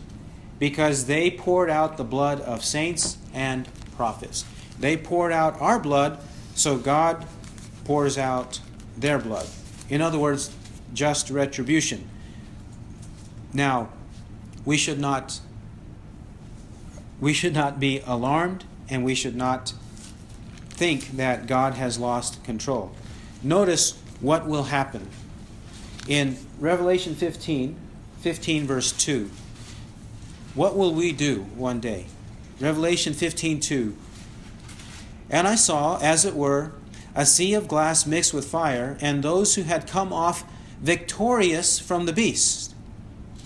[0.57, 4.45] because they poured out the blood of saints and prophets.
[4.79, 6.19] They poured out our blood,
[6.55, 7.25] so God
[7.83, 8.59] pours out
[8.97, 9.47] their blood.
[9.89, 10.55] In other words,
[10.93, 12.07] just retribution.
[13.53, 13.89] Now,
[14.65, 15.39] we should not
[17.19, 19.73] we should not be alarmed and we should not
[20.77, 22.91] think that God has lost control.
[23.43, 25.09] Notice what will happen.
[26.07, 27.75] In Revelation 15,
[28.21, 29.29] 15 verse 2,
[30.53, 32.05] what will we do one day?
[32.59, 33.95] Revelation 15, 2.
[35.29, 36.71] And I saw, as it were,
[37.13, 40.43] a sea of glass mixed with fire, and those who had come off
[40.81, 42.73] victorious from the beast,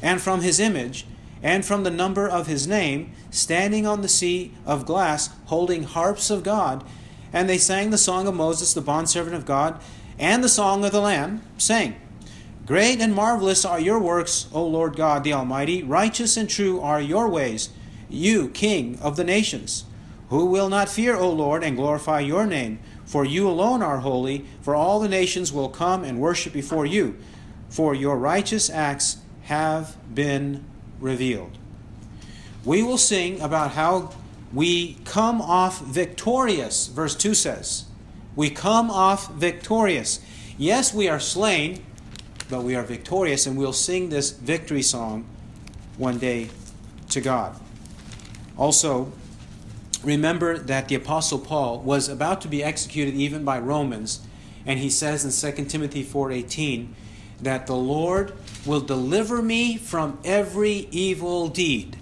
[0.02, 1.06] and from his image,
[1.42, 6.30] and from the number of his name, standing on the sea of glass, holding harps
[6.30, 6.84] of God,
[7.34, 9.82] and they sang the song of Moses, the bondservant of God,
[10.20, 11.96] and the song of the Lamb, saying,
[12.66, 15.84] Great and marvelous are your works, O Lord God the Almighty.
[15.84, 17.70] Righteous and true are your ways,
[18.10, 19.86] you, King of the nations.
[20.30, 22.80] Who will not fear, O Lord, and glorify your name?
[23.06, 27.18] For you alone are holy, for all the nations will come and worship before you,
[27.70, 30.64] for your righteous acts have been
[31.02, 31.58] revealed.
[32.64, 34.14] We will sing about how
[34.54, 37.86] we come off victorious, verse 2 says.
[38.36, 40.20] We come off victorious.
[40.58, 41.84] Yes, we are slain,
[42.50, 45.26] but we are victorious, and we'll sing this victory song
[45.98, 46.50] one day
[47.10, 47.56] to God.
[48.58, 49.12] Also,
[50.04, 54.20] remember that the Apostle Paul was about to be executed even by Romans,
[54.66, 56.90] and he says in 2 Timothy 4.18
[57.42, 58.34] that the Lord
[58.66, 61.98] will deliver me from every evil deed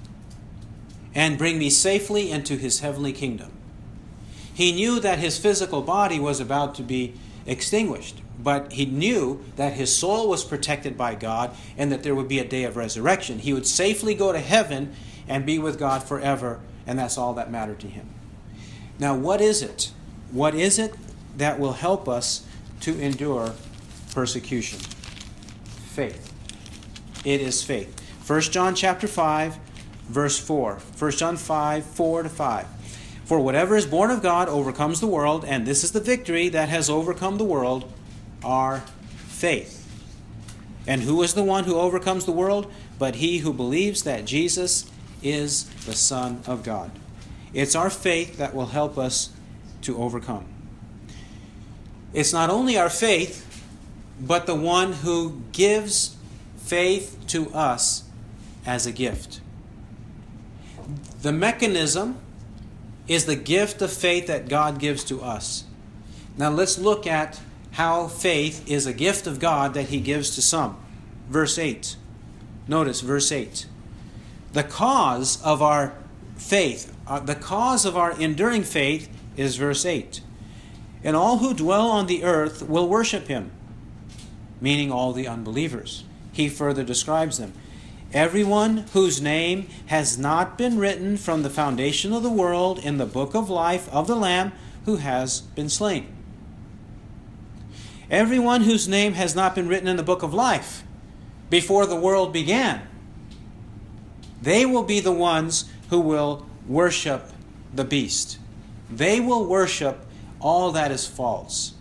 [1.13, 3.52] and bring me safely into his heavenly kingdom.
[4.54, 7.13] He knew that his physical body was about to be
[7.45, 12.28] extinguished, but he knew that his soul was protected by God and that there would
[12.28, 13.39] be a day of resurrection.
[13.39, 14.93] He would safely go to heaven
[15.28, 18.10] and be with God forever, and that's all that mattered to him.
[19.00, 19.91] Now, what is it?
[20.32, 20.93] What is it
[21.38, 22.45] that will help us
[22.82, 23.54] to endure
[24.13, 24.80] persecution?
[24.80, 26.34] Faith.
[27.26, 27.95] It is faith.
[28.28, 29.58] 1 John chapter 5
[30.10, 30.80] verse 4.
[30.98, 32.67] 1 John 5 4 to 5.
[33.26, 36.69] For whatever is born of God overcomes the world, and this is the victory that
[36.69, 37.91] has overcome the world,
[38.43, 38.80] our
[39.28, 39.86] faith.
[40.88, 42.72] And who is the one who overcomes the world?
[42.98, 44.89] But he who believes that Jesus
[45.22, 46.91] is the Son of God.
[47.54, 49.30] It's our faith that will help us
[49.84, 50.45] to overcome.
[52.13, 53.45] It's not only our faith,
[54.19, 56.17] but the one who gives
[56.58, 58.04] faith to us
[58.65, 59.41] as a gift.
[61.22, 62.18] The mechanism
[63.08, 65.66] is the gift of faith that God gives to us.
[66.38, 67.40] Now let's look at
[67.72, 70.78] how faith is a gift of God that He gives to some.
[71.28, 71.96] Verse 8.
[72.68, 73.66] Notice verse 8.
[74.54, 75.94] The cause of our
[76.38, 80.22] faith, uh, the cause of our enduring faith is verse 8.
[81.04, 83.52] And all who dwell on the earth will worship Him,
[84.62, 86.04] meaning all the unbelievers.
[86.32, 87.54] He further describes them.
[88.13, 93.06] Everyone whose name has not been written from the foundation of the world in the
[93.06, 94.52] book of life of the Lamb
[94.86, 96.08] who has been slain.
[98.10, 100.84] Everyone whose name has not been written in the book of life
[101.52, 102.82] before the world began,
[104.41, 107.30] they will be the ones who will worship
[107.74, 108.39] the beast.
[108.89, 110.06] They will worship
[110.39, 111.74] all that is false,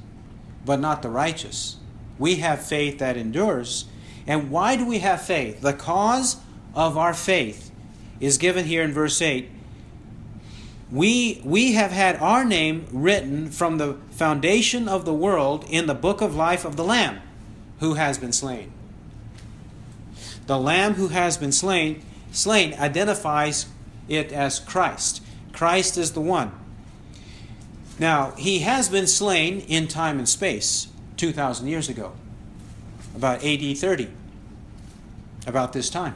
[0.67, 1.77] but not the righteous.
[2.19, 3.87] We have faith that endures
[4.29, 5.63] and why do we have faith?
[5.63, 6.37] The cause
[6.75, 7.73] of our faith
[8.21, 9.49] is given here in verse 8.
[10.93, 15.95] We, we have had our name written from the foundation of the world in the
[15.95, 17.21] book of life of the Lamb
[17.81, 18.71] who has been slain.
[20.47, 23.67] The Lamb who has been slain, slain identifies
[24.09, 25.23] it as Christ.
[25.53, 26.53] Christ is the one.
[27.99, 32.13] Now, he has been slain in time and space 2,000 years ago,
[33.19, 34.09] about AD 30
[35.45, 36.15] about this time.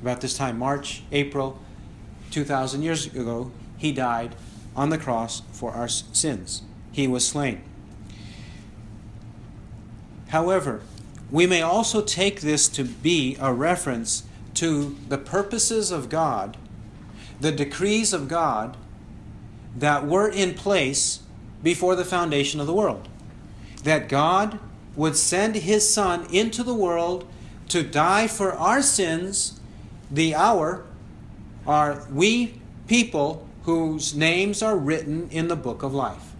[0.00, 1.60] About this time, March, April,
[2.32, 4.34] 2,000 years ago, he died
[4.74, 6.62] on the cross for our sins.
[6.90, 7.62] He was slain.
[10.30, 10.82] However,
[11.30, 16.56] we may also take this to be a reference to the purposes of God,
[17.40, 18.76] the decrees of God
[19.76, 21.20] that were in place
[21.62, 23.08] before the foundation of the world.
[23.84, 24.58] That God
[24.96, 27.26] would send His Son into the world
[27.68, 29.58] to die for our sins,
[30.10, 30.84] the hour
[31.66, 36.32] are we people whose names are written in the book of life.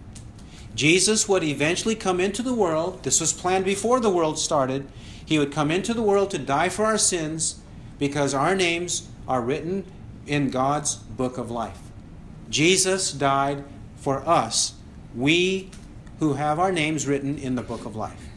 [0.75, 3.03] Jesus would eventually come into the world.
[3.03, 4.87] This was planned before the world started.
[5.25, 7.61] He would come into the world to die for our sins
[7.99, 9.85] because our names are written
[10.27, 11.79] in God's book of life.
[12.49, 13.63] Jesus died
[13.95, 14.73] for us,
[15.15, 15.71] we
[16.19, 18.29] who have our names written in the book of life.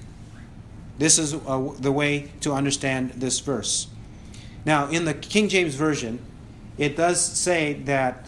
[0.99, 3.89] This is uh, the way to understand this verse.
[4.65, 6.19] Now, in the King James Version,
[6.79, 8.27] it does say that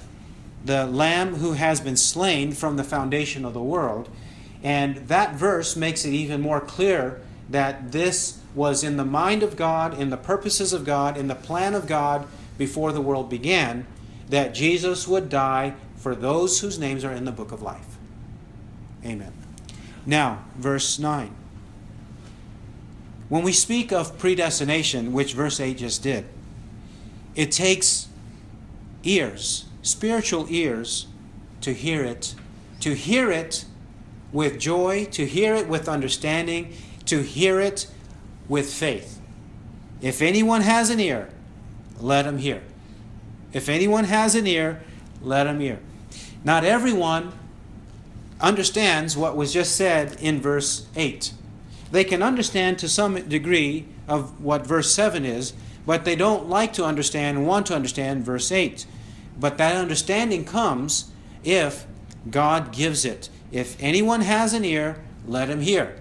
[0.65, 4.09] the Lamb who has been slain from the foundation of the world,
[4.63, 9.57] and that verse makes it even more clear that this was in the mind of
[9.57, 12.27] God, in the purposes of God, in the plan of God
[12.59, 13.87] before the world began,
[14.29, 17.97] that Jesus would die for those whose names are in the book of life.
[19.05, 19.33] Amen.
[20.05, 21.35] Now, verse 9.
[23.29, 26.25] When we speak of predestination, which verse 8 just did,
[27.35, 28.09] it takes
[29.05, 31.07] ears, spiritual ears,
[31.61, 32.35] to hear it,
[32.81, 33.65] to hear it
[34.33, 36.75] with joy, to hear it with understanding,
[37.07, 37.87] to hear it
[38.49, 39.21] with faith.
[40.01, 41.29] If anyone has an ear,
[42.01, 42.63] let him hear.
[43.53, 44.83] If anyone has an ear,
[45.23, 45.81] let him hear.
[46.45, 47.33] Not everyone
[48.41, 51.33] understands what was just said in verse 8.
[51.91, 55.53] They can understand to some degree of what verse 7 is,
[55.87, 58.87] but they don't like to understand and want to understand verse 8.
[59.41, 61.11] But that understanding comes
[61.45, 61.87] if
[62.31, 63.29] God gives it.
[63.51, 65.97] If anyone has an ear, let him hear.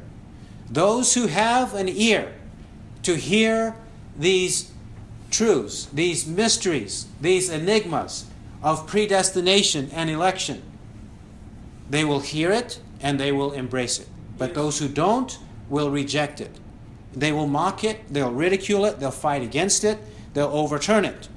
[0.70, 2.34] Those who have an ear
[3.04, 3.76] to hear
[4.18, 4.72] these
[5.32, 8.26] truths, these mysteries, these enigmas
[8.62, 10.62] of predestination and election,
[11.90, 14.08] they will hear it and they will embrace it.
[14.38, 15.38] But those who don't,
[15.70, 16.52] will reject it.
[17.14, 19.98] they will mock it, they'll ridicule it, they'll fight against it,
[20.34, 21.28] they'll overturn it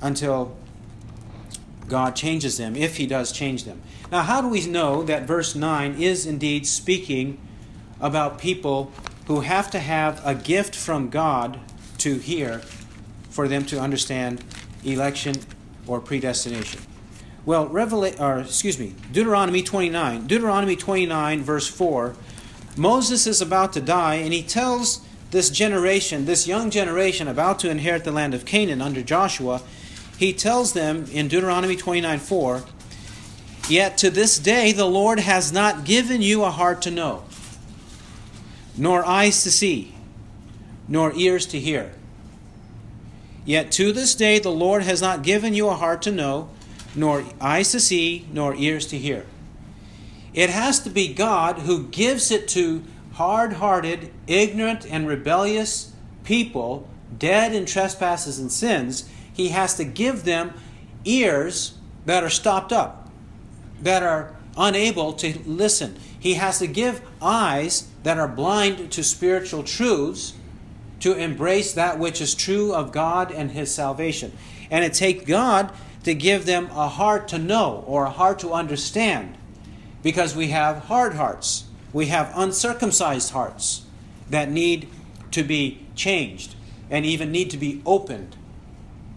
[0.00, 0.56] until
[1.88, 3.80] God changes them, if He does change them.
[4.10, 7.38] Now, how do we know that verse 9 is indeed speaking
[8.00, 8.90] about people
[9.26, 11.60] who have to have a gift from God
[11.98, 12.60] to hear
[13.30, 14.42] for them to understand
[14.84, 15.36] election
[15.86, 16.80] or predestination?
[17.44, 20.26] Well, Revela- or excuse me, Deuteronomy 29.
[20.26, 22.14] Deuteronomy 29, verse 4.
[22.76, 27.70] Moses is about to die, and he tells this generation, this young generation about to
[27.70, 29.62] inherit the land of Canaan under Joshua,
[30.16, 32.62] he tells them in Deuteronomy 29 4,
[33.68, 37.24] Yet to this day the Lord has not given you a heart to know,
[38.76, 39.94] nor eyes to see,
[40.88, 41.92] nor ears to hear.
[43.44, 46.48] Yet to this day the Lord has not given you a heart to know,
[46.94, 49.26] nor eyes to see, nor ears to hear.
[50.34, 55.92] It has to be God who gives it to hard hearted, ignorant, and rebellious
[56.24, 59.08] people, dead in trespasses and sins.
[59.32, 60.54] He has to give them
[61.04, 61.76] ears
[62.06, 63.10] that are stopped up,
[63.80, 65.98] that are unable to listen.
[66.18, 70.34] He has to give eyes that are blind to spiritual truths
[71.00, 74.32] to embrace that which is true of God and His salvation.
[74.70, 75.72] And it takes God
[76.04, 79.36] to give them a heart to know or a heart to understand
[80.02, 81.64] because we have hard hearts.
[81.92, 83.82] We have uncircumcised hearts
[84.30, 84.88] that need
[85.32, 86.54] to be changed
[86.90, 88.36] and even need to be opened,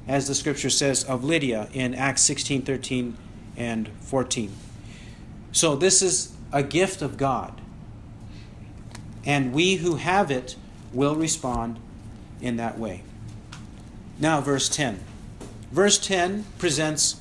[0.08, 3.18] as the scripture says of Lydia in Acts 16 13
[3.58, 4.52] and 14.
[5.52, 7.62] So, this is a gift of God.
[9.26, 10.56] And we who have it
[10.94, 11.80] will respond
[12.42, 13.04] in that way.
[14.20, 15.00] Now, verse 10.
[15.72, 17.20] Verse 10 presents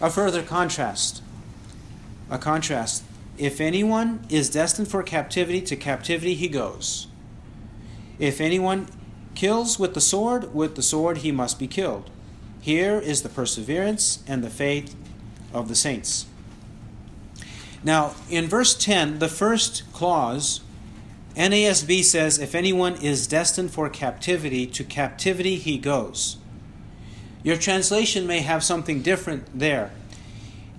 [0.00, 1.22] a further contrast.
[2.30, 3.04] A contrast.
[3.36, 7.06] If anyone is destined for captivity, to captivity he goes.
[8.18, 8.88] If anyone
[9.34, 12.10] kills with the sword, with the sword he must be killed.
[12.60, 14.96] Here is the perseverance and the faith
[15.52, 16.26] of the saints.
[17.84, 20.60] Now, in verse 10, the first clause,
[21.36, 26.36] NASB says, If anyone is destined for captivity, to captivity he goes.
[27.44, 29.92] Your translation may have something different there.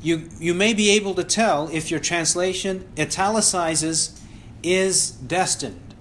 [0.01, 4.19] You, you may be able to tell if your translation italicizes
[4.63, 5.93] is destined.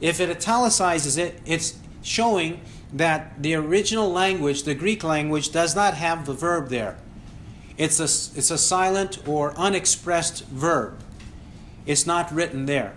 [0.00, 2.60] If it italicizes it, it's showing
[2.92, 6.98] that the original language, the Greek language, does not have the verb there.
[7.78, 8.04] It's a,
[8.38, 10.98] it's a silent or unexpressed verb.
[11.84, 12.94] It's not written there.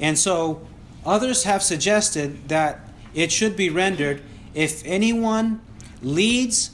[0.00, 0.66] And so
[1.04, 2.80] others have suggested that
[3.14, 4.22] it should be rendered
[4.54, 5.60] if anyone
[6.02, 6.70] leads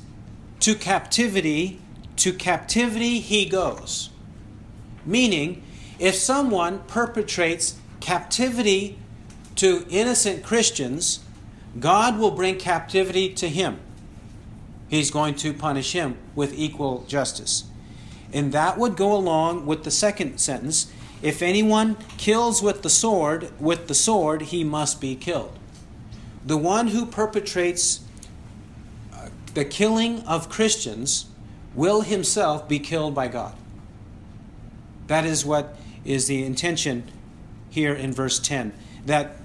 [0.60, 1.80] to captivity,
[2.20, 4.10] to captivity he goes.
[5.06, 5.62] Meaning,
[5.98, 8.98] if someone perpetrates captivity
[9.56, 11.20] to innocent Christians,
[11.78, 13.80] God will bring captivity to him.
[14.88, 17.64] He's going to punish him with equal justice.
[18.34, 20.92] And that would go along with the second sentence
[21.22, 25.58] if anyone kills with the sword, with the sword he must be killed.
[26.44, 28.00] The one who perpetrates
[29.14, 31.29] uh, the killing of Christians
[31.74, 33.54] will himself be killed by God.
[35.06, 37.04] That is what is the intention
[37.70, 38.72] here in verse 10.
[39.06, 39.36] That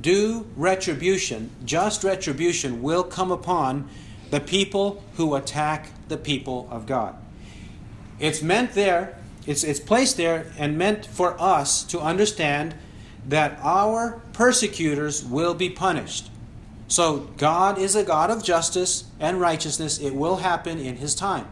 [0.00, 3.88] due retribution, just retribution, will come upon
[4.30, 7.14] the people who attack the people of God.
[8.18, 12.74] It's meant there, it's, it's placed there and meant for us to understand
[13.28, 16.30] that our persecutors will be punished.
[16.88, 19.98] So God is a God of justice and righteousness.
[19.98, 21.46] It will happen in His time.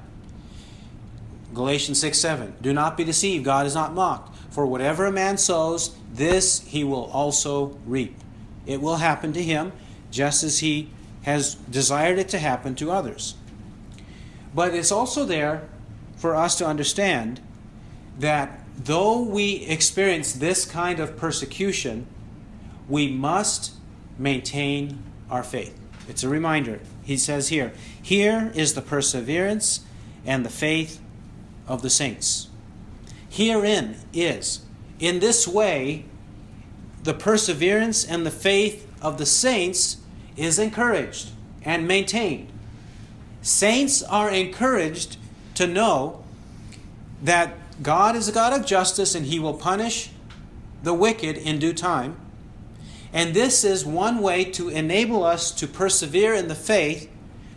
[1.55, 2.55] Galatians 6 7.
[2.61, 3.45] Do not be deceived.
[3.45, 4.37] God is not mocked.
[4.51, 8.17] For whatever a man sows, this he will also reap.
[8.67, 9.73] It will happen to him
[10.11, 10.91] just as he
[11.23, 13.35] has desired it to happen to others.
[14.55, 15.69] But it's also there
[16.17, 17.41] for us to understand
[18.19, 22.07] that though we experience this kind of persecution,
[22.89, 23.73] we must
[24.19, 25.79] maintain our faith.
[26.09, 26.81] It's a reminder.
[27.05, 27.73] He says here,
[28.03, 29.81] Here is the perseverance
[30.27, 31.01] and the faith
[31.71, 32.49] of the saints.
[33.29, 34.61] Herein is,
[34.99, 36.05] in this way,
[37.03, 39.99] the perseverance and the faith of the saints
[40.37, 41.31] is encouraged
[41.65, 42.51] and maintained.
[43.41, 45.17] Saints are encouraged
[45.55, 46.25] to know
[47.23, 50.11] that God is a God of justice and He will punish
[50.83, 52.17] the wicked in due time
[53.13, 57.11] and this is one way to enable us to persevere in the faith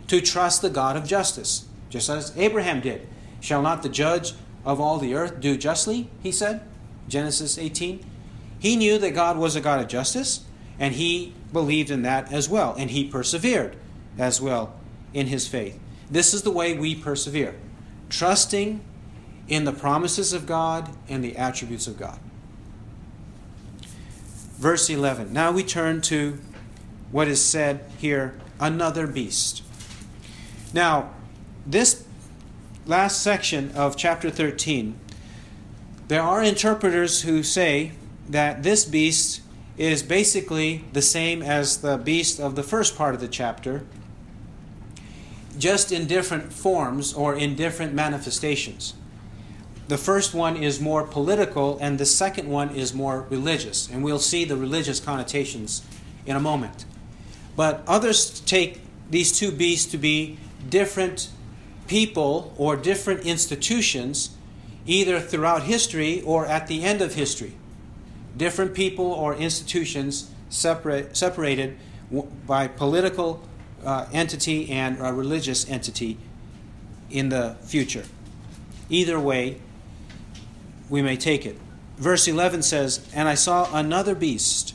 [0.08, 3.06] to trust the God of justice, just as Abraham did.
[3.44, 4.32] Shall not the judge
[4.64, 6.08] of all the earth do justly?
[6.22, 6.62] He said,
[7.08, 8.02] Genesis 18.
[8.58, 10.46] He knew that God was a God of justice,
[10.78, 13.76] and he believed in that as well, and he persevered
[14.16, 14.74] as well
[15.12, 15.78] in his faith.
[16.10, 17.54] This is the way we persevere,
[18.08, 18.82] trusting
[19.46, 22.18] in the promises of God and the attributes of God.
[24.56, 25.34] Verse 11.
[25.34, 26.38] Now we turn to
[27.12, 29.62] what is said here another beast.
[30.72, 31.10] Now,
[31.66, 32.03] this
[32.86, 34.98] last section of chapter 13,
[36.08, 37.92] there are interpreters who say
[38.28, 39.40] that this beast
[39.76, 43.84] is basically the same as the beast of the first part of the chapter,
[45.58, 48.94] just in different forms or in different manifestations.
[49.88, 53.88] The first one is more political, and the second one is more religious.
[53.88, 55.82] And we'll see the religious connotations
[56.24, 56.86] in a moment.
[57.54, 58.80] But others take
[59.10, 60.38] these two beasts to be
[60.70, 61.28] different
[61.86, 64.30] people or different institutions,
[64.86, 67.54] either throughout history or at the end of history.
[68.36, 71.76] Different people or institutions separate, separated
[72.46, 73.42] by political
[73.84, 76.16] uh, entity and a religious entity
[77.10, 78.04] in the future.
[78.88, 79.60] Either way,
[80.88, 81.58] we may take it.
[81.96, 84.74] Verse 11 says, And I saw another beast.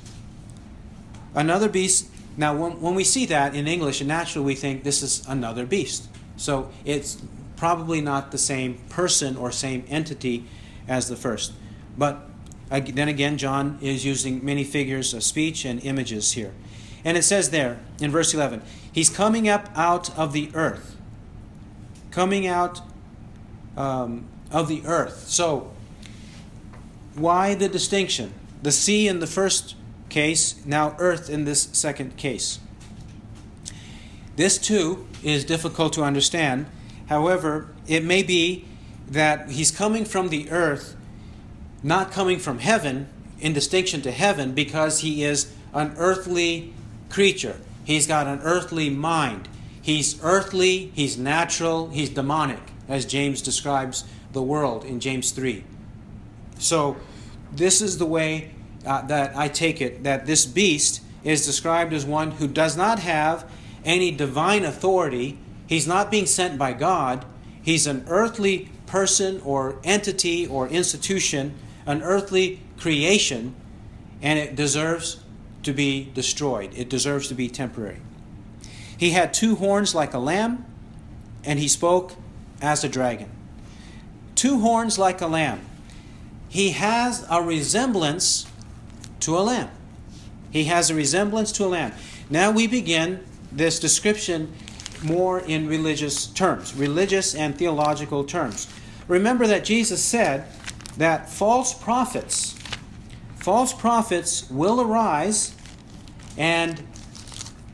[1.35, 2.09] Another beast.
[2.37, 5.65] Now, when, when we see that in English, and naturally we think this is another
[5.65, 6.07] beast.
[6.39, 7.21] So it's
[7.57, 10.45] probably not the same person or same entity
[10.87, 11.51] as the first.
[11.97, 12.21] But
[12.69, 16.53] then again, John is using many figures of speech and images here.
[17.03, 18.61] And it says there in verse 11,
[18.91, 20.95] He's coming up out of the earth.
[22.09, 22.81] Coming out
[23.75, 25.27] um, of the earth.
[25.27, 25.71] So
[27.15, 28.33] why the distinction?
[28.63, 29.75] The sea in the first
[30.07, 32.59] case, now earth in this second case.
[34.37, 36.65] This too is difficult to understand.
[37.07, 38.65] However, it may be
[39.09, 40.95] that he's coming from the earth,
[41.81, 43.09] not coming from heaven,
[43.39, 46.73] in distinction to heaven, because he is an earthly
[47.09, 47.57] creature.
[47.83, 49.47] He's got an earthly mind.
[49.81, 54.03] He's earthly, he's natural, he's demonic, as James describes
[54.33, 55.63] the world in James 3.
[56.59, 56.97] So,
[57.51, 58.51] this is the way
[58.85, 62.99] uh, that I take it that this beast is described as one who does not
[62.99, 63.49] have
[63.85, 65.37] any divine authority.
[65.67, 67.25] He's not being sent by God.
[67.61, 71.55] He's an earthly person or entity or institution,
[71.85, 73.55] an earthly creation,
[74.21, 75.21] and it deserves
[75.63, 76.71] to be destroyed.
[76.75, 77.99] It deserves to be temporary.
[78.97, 80.65] He had two horns like a lamb,
[81.43, 82.13] and he spoke
[82.61, 83.29] as a dragon.
[84.35, 85.61] Two horns like a lamb
[86.49, 88.47] he has a resemblance
[89.21, 89.69] to a lamb.
[90.49, 91.93] He has a resemblance to a lamb.
[92.29, 94.53] Now we begin this description
[95.03, 98.67] more in religious terms, religious and theological terms.
[99.07, 100.45] Remember that Jesus said
[100.97, 102.55] that false prophets,
[103.37, 105.55] false prophets will arise
[106.37, 106.83] and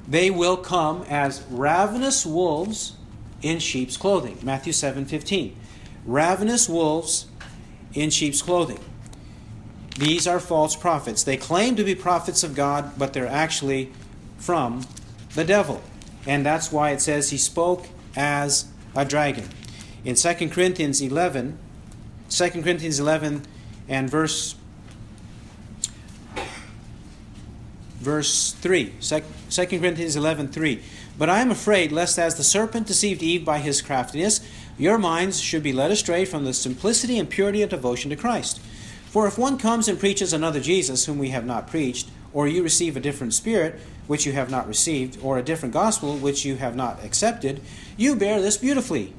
[0.07, 2.93] they will come as ravenous wolves
[3.41, 4.37] in sheep's clothing.
[4.43, 5.55] Matthew 7:15.
[6.05, 7.25] Ravenous wolves
[7.93, 8.79] in sheep's clothing.
[9.97, 11.23] These are false prophets.
[11.23, 13.91] They claim to be prophets of God, but they're actually
[14.37, 14.81] from
[15.35, 15.81] the devil.
[16.25, 18.65] And that's why it says he spoke as
[18.95, 19.47] a dragon.
[20.03, 21.57] In 2 Corinthians 11,
[22.29, 23.43] 2 Corinthians 11
[23.87, 24.55] and verse
[27.97, 30.81] verse 3 2 corinthians 11 3
[31.17, 34.41] but i am afraid lest as the serpent deceived eve by his craftiness
[34.77, 38.59] your minds should be led astray from the simplicity and purity of devotion to Christ.
[39.05, 42.61] For if one comes and preaches another Jesus whom we have not preached, or you
[42.61, 46.57] receive a different spirit which you have not received, or a different gospel which you
[46.57, 47.59] have not accepted,
[47.97, 49.13] you bear this beautifully.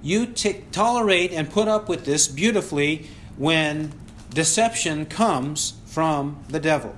[0.00, 3.92] You t- tolerate and put up with this beautifully when
[4.32, 6.94] deception comes from the devil.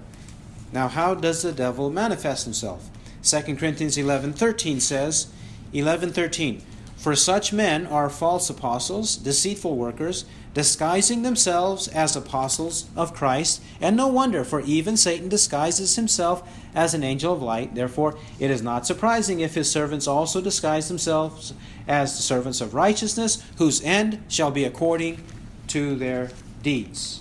[0.70, 2.88] Now, how does the devil manifest himself?
[3.24, 5.28] 2 Corinthians 11:13 says,
[5.72, 6.60] 11:13
[7.00, 13.62] for such men are false apostles, deceitful workers, disguising themselves as apostles of Christ.
[13.80, 17.74] And no wonder, for even Satan disguises himself as an angel of light.
[17.74, 21.54] Therefore, it is not surprising if his servants also disguise themselves
[21.86, 25.22] as the servants of righteousness, whose end shall be according
[25.68, 26.30] to their
[26.62, 27.20] deeds.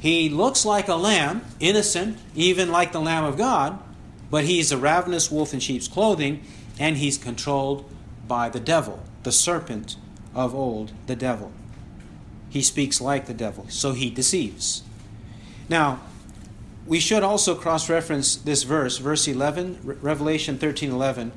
[0.00, 3.78] He looks like a lamb, innocent, even like the Lamb of God,
[4.30, 6.42] but he's a ravenous wolf in sheep's clothing
[6.78, 7.88] and he's controlled
[8.26, 9.96] by the devil, the serpent
[10.34, 11.52] of old, the devil.
[12.48, 14.82] He speaks like the devil, so he deceives.
[15.68, 16.00] Now,
[16.86, 21.32] we should also cross reference this verse, verse 11, Revelation 13 11,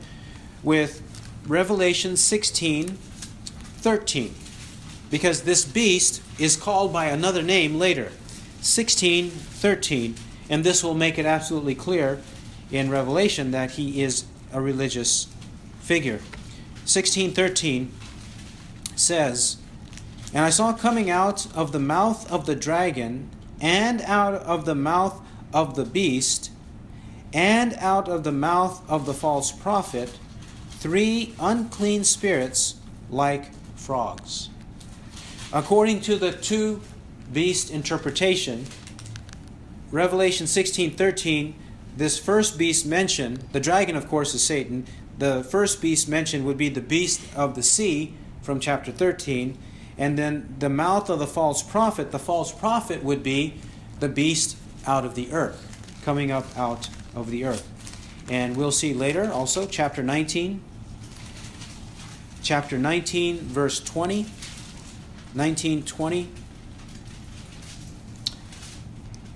[0.64, 1.02] with
[1.48, 2.98] Revelation 16
[3.86, 4.34] 13.
[5.12, 8.12] because this beast is called by another name later.
[8.62, 10.16] 16, 13,
[10.50, 12.20] and this will make it absolutely clear
[12.72, 15.28] in Revelation that he is a religious
[15.82, 16.20] figure.
[16.86, 17.90] 16:13
[19.06, 19.58] says,
[20.34, 23.30] "And I saw coming out of the mouth of the dragon
[23.62, 25.22] and out of the mouth
[25.54, 26.50] of the beast
[27.34, 30.10] and out of the mouth of the false prophet
[30.80, 32.76] three unclean spirits
[33.10, 34.50] like frogs."
[35.54, 36.82] According to the two
[37.32, 38.66] beast interpretation,
[39.92, 41.54] Revelation 16:13,
[41.96, 44.86] this first beast mentioned, the dragon of course is Satan,
[45.18, 48.14] the first beast mentioned would be the beast of the sea
[48.46, 49.58] from chapter 13,
[49.98, 53.56] and then the mouth of the false prophet, the false prophet would be
[54.00, 57.68] the beast out of the earth, coming up out of the earth.
[58.30, 60.62] And we'll see later also chapter 19
[62.42, 64.24] chapter 19 verse 20
[65.34, 66.30] 1920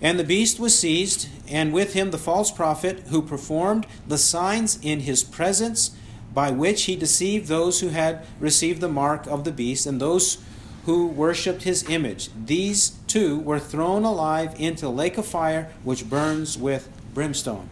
[0.01, 4.79] and the beast was seized, and with him the false prophet, who performed the signs
[4.81, 5.91] in his presence,
[6.33, 10.37] by which he deceived those who had received the mark of the beast and those
[10.85, 12.29] who worshipped his image.
[12.45, 17.69] These two were thrown alive into the lake of fire which burns with brimstone.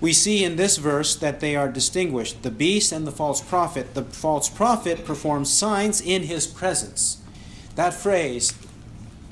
[0.00, 3.94] We see in this verse that they are distinguished the beast and the false prophet.
[3.94, 7.18] The false prophet performs signs in his presence.
[7.76, 8.52] That phrase,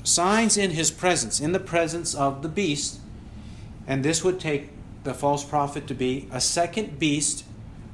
[0.03, 2.99] signs in his presence, in the presence of the beast.
[3.87, 4.69] And this would take
[5.03, 7.43] the false prophet to be a second beast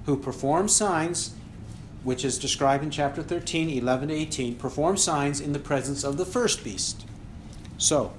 [0.05, 1.33] who performs signs,
[2.03, 6.17] which is described in chapter 13, 11 to 18, perform signs in the presence of
[6.17, 7.05] the first beast.
[7.77, 8.11] So,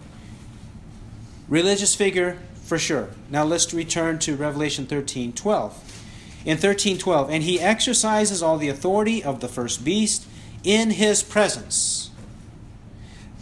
[1.49, 3.11] religious figure for sure.
[3.30, 5.99] Now let's return to Revelation 13, 12.
[6.45, 10.26] In 13, 12, and he exercises all the authority of the first beast
[10.64, 12.11] in his presence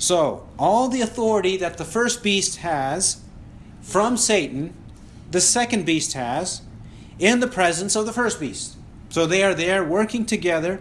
[0.01, 3.21] so, all the authority that the first beast has
[3.83, 4.73] from Satan,
[5.31, 6.63] the second beast has
[7.21, 8.77] in the presence of the first beast.
[9.11, 10.81] So, they are there working together,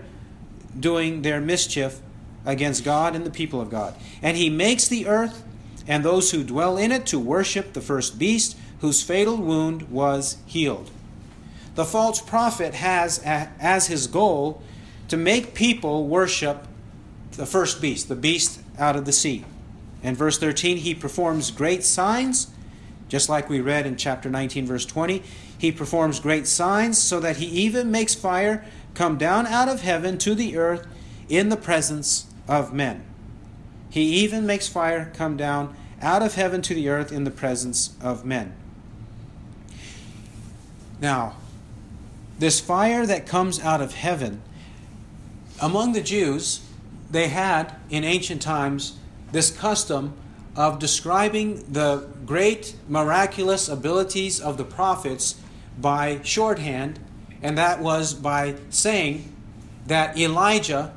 [0.79, 1.99] doing their mischief
[2.45, 3.95] against God and the people of God.
[4.21, 5.43] And he makes the earth
[5.87, 10.37] and those who dwell in it to worship the first beast, whose fatal wound was
[10.45, 10.89] healed.
[11.75, 14.61] The false prophet has as his goal
[15.07, 16.67] to make people worship
[17.31, 19.45] the first beast, the beast out of the sea.
[20.03, 22.47] In verse 13, he performs great signs,
[23.07, 25.23] just like we read in chapter 19, verse 20.
[25.59, 30.17] He performs great signs so that he even makes fire come down out of heaven
[30.19, 30.87] to the earth
[31.27, 33.03] in the presence of men.
[33.89, 37.93] He even makes fire come down out of heaven to the earth in the presence
[38.01, 38.53] of men.
[41.01, 41.35] Now,
[42.39, 44.41] this fire that comes out of heaven,
[45.61, 46.61] among the Jews,
[47.11, 48.97] they had in ancient times
[49.33, 50.13] this custom
[50.55, 55.35] of describing the great miraculous abilities of the prophets
[55.79, 56.99] by shorthand,
[57.41, 59.33] and that was by saying
[59.87, 60.93] that Elijah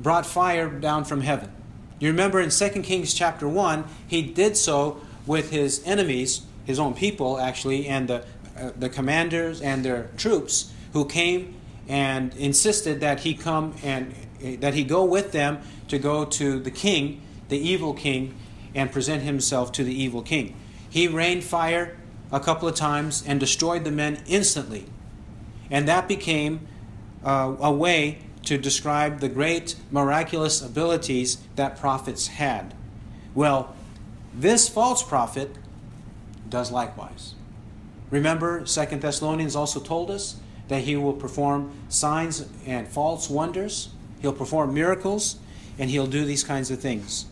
[0.00, 1.50] brought fire down from heaven.
[1.98, 6.94] You remember in 2 Kings chapter 1, he did so with his enemies, his own
[6.94, 8.24] people actually, and the,
[8.58, 11.54] uh, the commanders and their troops who came
[11.88, 14.14] and insisted that he come and
[14.60, 18.34] that he go with them to go to the king, the evil king,
[18.74, 20.54] and present himself to the evil king.
[20.90, 21.96] He rained fire
[22.32, 24.86] a couple of times and destroyed the men instantly.
[25.70, 26.66] And that became
[27.24, 32.74] uh, a way to describe the great miraculous abilities that prophets had.
[33.34, 33.74] Well,
[34.32, 35.56] this false prophet
[36.48, 37.34] does likewise.
[38.10, 40.36] Remember, Second Thessalonians also told us
[40.68, 43.88] that he will perform signs and false wonders
[44.20, 45.36] He'll perform miracles
[45.78, 47.26] and he'll do these kinds of things.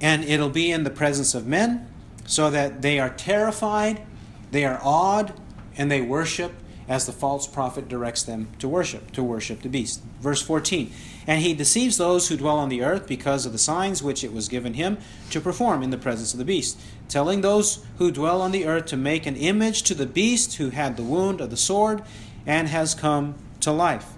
[0.00, 1.86] And it'll be in the presence of men
[2.26, 4.02] so that they are terrified,
[4.50, 5.34] they are awed,
[5.76, 6.52] and they worship
[6.90, 10.02] as the false prophet directs them to worship, to worship the beast.
[10.20, 10.92] Verse 14
[11.24, 14.32] And he deceives those who dwell on the earth because of the signs which it
[14.32, 14.98] was given him
[15.30, 18.86] to perform in the presence of the beast, telling those who dwell on the earth
[18.86, 22.02] to make an image to the beast who had the wound of the sword
[22.44, 24.12] and has come to life.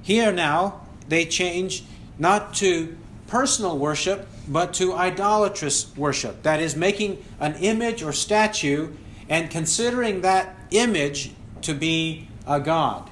[0.00, 1.84] Here now, they change
[2.18, 2.96] not to
[3.26, 6.42] personal worship, but to idolatrous worship.
[6.42, 8.92] That is, making an image or statue
[9.28, 11.32] and considering that image
[11.62, 13.08] to be a God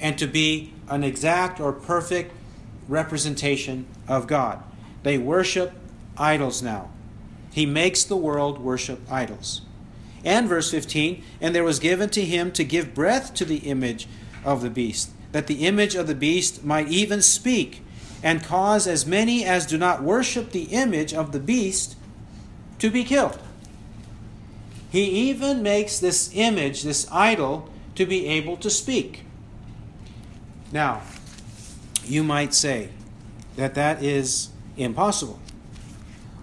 [0.00, 2.32] and to be an exact or perfect
[2.88, 4.62] representation of God.
[5.02, 5.72] They worship
[6.16, 6.90] idols now.
[7.52, 9.62] He makes the world worship idols.
[10.24, 14.08] and verse 15, and there was given to him to give breath to the image
[14.42, 17.83] of the beast, that the image of the beast might even speak,
[18.24, 21.94] and cause as many as do not worship the image of the beast
[22.78, 23.38] to be killed.
[24.90, 29.24] He even makes this image, this idol, to be able to speak.
[30.72, 31.02] Now,
[32.04, 32.88] you might say
[33.56, 34.48] that that is
[34.78, 35.38] impossible.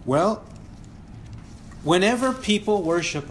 [0.05, 0.45] Well,
[1.83, 3.27] whenever people worship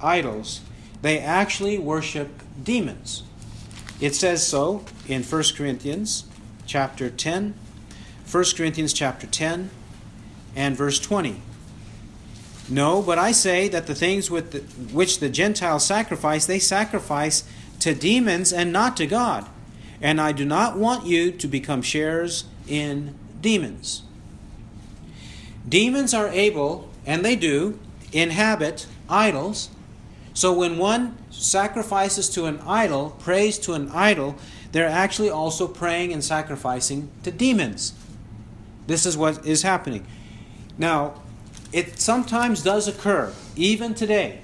[0.00, 0.60] idols,
[1.02, 3.22] they actually worship demons.
[4.00, 6.24] It says so in 1 Corinthians
[6.66, 7.54] chapter 10,
[8.30, 9.70] 1 Corinthians chapter 10
[10.54, 11.40] and verse 20.
[12.68, 14.60] No, but I say that the things with the,
[14.94, 17.44] which the Gentiles sacrifice, they sacrifice
[17.80, 19.46] to demons and not to God.
[20.00, 24.02] And I do not want you to become sharers in demons.
[25.68, 27.78] Demons are able, and they do,
[28.12, 29.68] inhabit idols.
[30.34, 34.36] So when one sacrifices to an idol, prays to an idol,
[34.72, 37.92] they're actually also praying and sacrificing to demons.
[38.86, 40.06] This is what is happening.
[40.78, 41.22] Now,
[41.72, 44.40] it sometimes does occur, even today.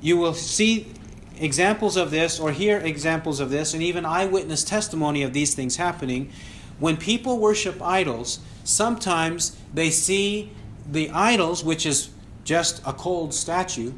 [0.00, 0.92] You will see
[1.38, 5.76] examples of this or hear examples of this, and even eyewitness testimony of these things
[5.76, 6.30] happening.
[6.78, 10.52] When people worship idols, sometimes they see
[10.90, 12.10] the idols, which is
[12.44, 13.92] just a cold statue,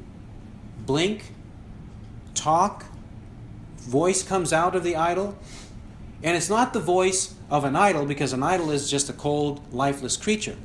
[0.86, 1.32] blink,
[2.34, 2.84] talk,
[3.78, 5.36] voice comes out of the idol.
[6.22, 9.60] And it's not the voice of an idol because an idol is just a cold,
[9.72, 10.56] lifeless creature,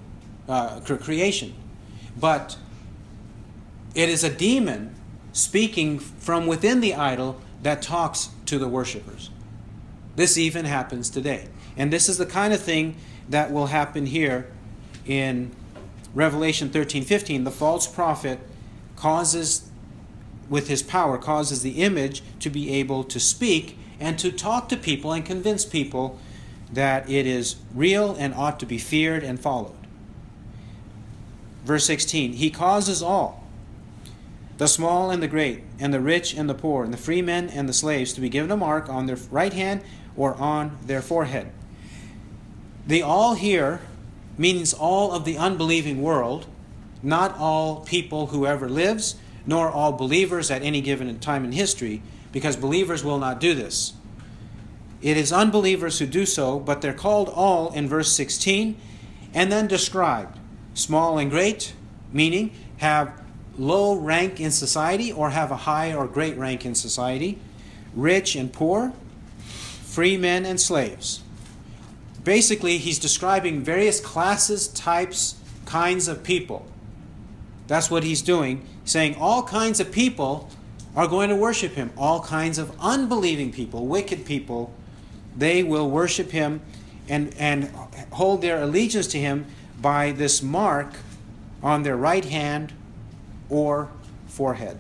[0.48, 1.54] uh, creation.
[2.20, 2.58] But
[3.96, 4.96] it is a demon
[5.32, 9.30] speaking from within the idol that talks to the worshippers.
[10.16, 11.48] This even happens today.
[11.76, 12.96] And this is the kind of thing
[13.30, 14.48] that will happen here
[15.06, 15.52] in
[16.14, 17.44] Revelation 13 15.
[17.44, 18.40] The false prophet
[18.96, 19.70] causes,
[20.50, 24.78] with his power, causes the image to be able to speak and to talk to
[24.78, 26.20] people and convince people
[26.74, 29.76] that it is real and ought to be feared and followed.
[31.65, 33.43] Verse 16 He causes all
[34.57, 37.49] the small and the great, and the rich and the poor, and the free men
[37.49, 39.82] and the slaves to be given a mark on their right hand
[40.15, 41.51] or on their forehead.
[42.86, 43.82] The all here
[44.38, 46.45] means all of the unbelieving world,
[47.01, 49.15] not all people who ever lives,
[49.45, 52.01] nor all believers at any given time in history,
[52.32, 53.93] because believers will not do this.
[55.04, 58.80] It is unbelievers who do so, but they're called all in verse 16
[59.34, 60.39] and then described
[60.74, 61.74] small and great,
[62.14, 63.22] meaning have
[63.58, 67.38] low rank in society or have a high or great rank in society,
[67.93, 68.93] rich and poor,
[69.84, 71.22] free men and slaves.
[72.24, 75.36] Basically, he's describing various classes, types,
[75.66, 76.66] kinds of people.
[77.68, 80.49] That's what he's doing, saying all kinds of people
[80.95, 81.91] are going to worship him.
[81.97, 84.74] All kinds of unbelieving people, wicked people,
[85.36, 86.62] they will worship him
[87.10, 87.70] and, and
[88.12, 89.46] hold their allegiance to him
[89.82, 90.94] by this mark
[91.62, 92.74] on their right hand
[93.50, 93.90] or
[94.28, 94.78] forehead.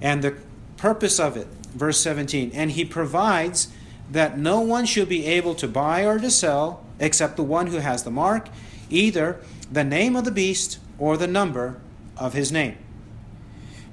[0.00, 0.36] And the
[0.76, 3.68] purpose of it, verse 17, and he provides
[4.10, 7.78] that no one should be able to buy or to sell except the one who
[7.78, 8.48] has the mark,
[8.90, 9.40] either
[9.70, 11.80] the name of the beast or the number
[12.16, 12.76] of his name.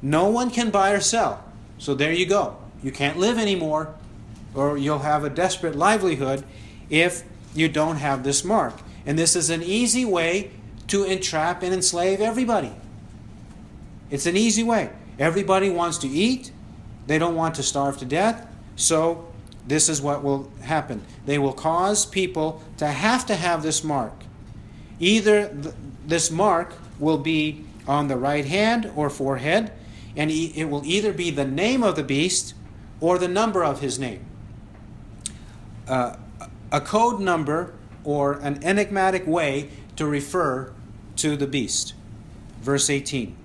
[0.02, 1.44] No one can buy or sell.
[1.78, 2.58] So there you go.
[2.84, 3.94] You can't live anymore,
[4.54, 6.44] or you'll have a desperate livelihood
[6.90, 7.24] if
[7.54, 8.76] you don't have this mark.
[9.06, 10.52] And this is an easy way
[10.88, 12.74] to entrap and enslave everybody.
[14.10, 14.90] It's an easy way.
[15.18, 16.52] Everybody wants to eat,
[17.08, 19.28] they don't want to starve to death, so
[19.68, 21.04] this is what will happen.
[21.26, 24.14] They will cause people to have to have this mark.
[25.00, 25.76] Either th-
[26.06, 29.72] this mark will be on the right hand or forehead,
[30.16, 32.54] and e- it will either be the name of the beast
[33.00, 34.26] or the number of his name.
[35.90, 36.16] Uh,
[36.72, 37.74] a code number
[38.04, 40.72] or an enigmatic way to refer
[41.16, 41.96] to the beast.
[42.62, 43.36] Verse 18.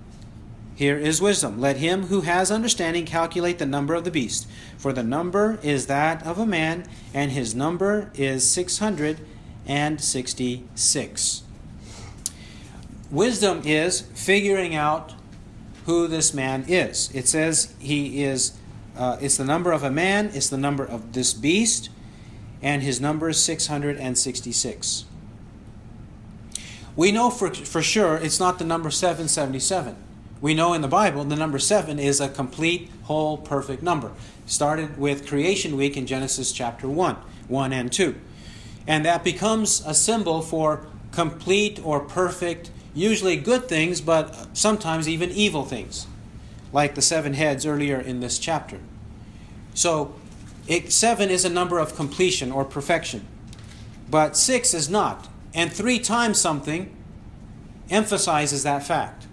[0.75, 1.57] Here is wisdom.
[1.59, 4.45] Let him who has understanding calculate the number of the beast,
[4.77, 11.43] for the number is that of a man, and his number is 666.
[13.09, 15.13] Wisdom is figuring out
[15.85, 17.09] who this man is.
[17.13, 18.57] It says he is,
[18.97, 21.89] uh, it's the number of a man, it's the number of this beast,
[22.65, 25.05] and his number is 666.
[26.97, 29.95] We know for, for sure it's not the number 777
[30.41, 34.11] we know in the Bible the number seven is a complete, whole, perfect number.
[34.45, 37.15] Started with creation week in Genesis chapter 1,
[37.47, 38.15] 1 and 2.
[38.87, 45.31] And that becomes a symbol for complete or perfect usually good things, but sometimes even
[45.31, 46.05] evil things,
[46.71, 48.79] like the seven heads earlier in this chapter.
[49.73, 50.13] So,
[50.67, 53.25] it, seven is a number of completion or perfection,
[54.09, 55.27] but six is not.
[55.53, 56.95] And three times something
[57.89, 59.27] emphasizes that fact.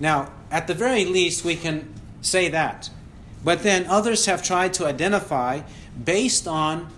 [0.00, 2.90] Now, at the very least, we can say that.
[3.44, 5.62] But then others have tried to identify
[6.02, 6.88] based on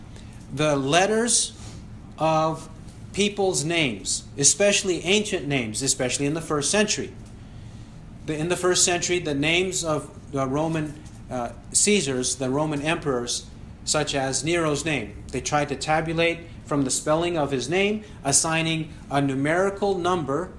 [0.54, 1.52] the letters
[2.18, 2.68] of
[3.12, 7.12] people's names, especially ancient names, especially in the first century.
[8.28, 10.94] In the first century, the names of the Roman
[11.30, 13.46] uh, Caesars, the Roman emperors,
[13.90, 18.92] such as Nero's name, they tried to tabulate from the spelling of his name, assigning
[19.10, 20.52] a numerical number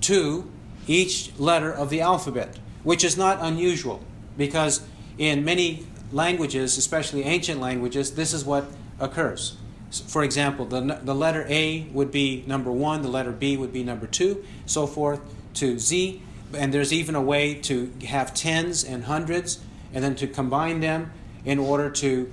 [0.00, 0.50] to
[0.86, 4.02] each letter of the alphabet, which is not unusual
[4.38, 4.80] because
[5.18, 8.64] in many languages, especially ancient languages, this is what
[8.98, 9.56] occurs.
[9.90, 13.84] For example, the, the letter A would be number one, the letter B would be
[13.84, 15.20] number two, so forth
[15.54, 16.22] to Z.
[16.54, 19.60] And there's even a way to have tens and hundreds
[19.92, 21.12] and then to combine them
[21.44, 22.30] in order to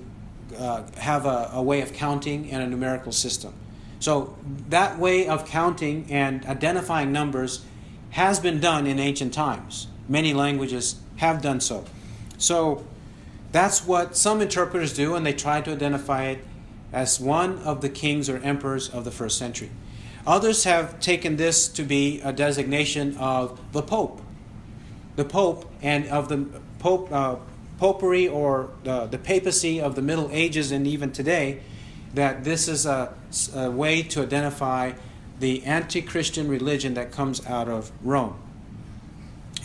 [0.58, 3.54] uh, have a, a way of counting and a numerical system.
[3.99, 4.36] So
[4.70, 7.66] that way of counting and identifying numbers
[8.12, 9.88] has been done in ancient times.
[10.10, 11.86] Many languages have done so.
[12.38, 12.84] So
[13.52, 16.43] that's what some interpreters do, and they try to identify it
[16.91, 19.70] as one of the kings or emperors of the first century.
[20.26, 24.22] Others have taken this to be a designation of the Pope.
[25.16, 26.47] The Pope and of the
[26.80, 27.36] Pope, uh,
[27.82, 31.61] popery or the, the papacy of the Middle Ages and even today,
[32.13, 33.13] that this is a,
[33.53, 34.93] a way to identify
[35.39, 38.38] the anti Christian religion that comes out of Rome.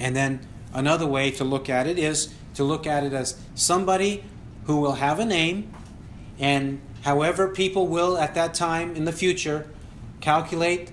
[0.01, 0.41] And then
[0.73, 4.25] another way to look at it is to look at it as somebody
[4.65, 5.73] who will have a name
[6.39, 9.71] and However, people will at that time in the future
[10.21, 10.91] calculate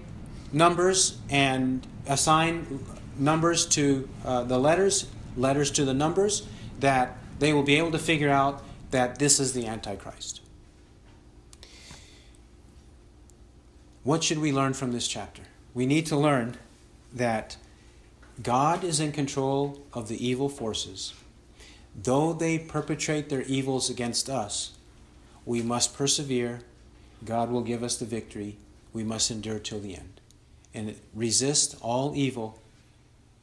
[0.51, 2.85] numbers and assign
[3.17, 6.47] numbers to uh, the letters, letters to the numbers,
[6.83, 8.61] that they will be able to figure out
[8.91, 10.41] that this is the Antichrist.
[14.03, 15.43] What should we learn from this chapter?
[15.73, 16.57] We need to learn
[17.13, 17.55] that
[18.41, 21.13] God is in control of the evil forces.
[21.95, 24.73] Though they perpetrate their evils against us,
[25.45, 26.63] we must persevere.
[27.23, 28.57] God will give us the victory.
[28.91, 30.19] We must endure till the end
[30.73, 32.59] and resist all evil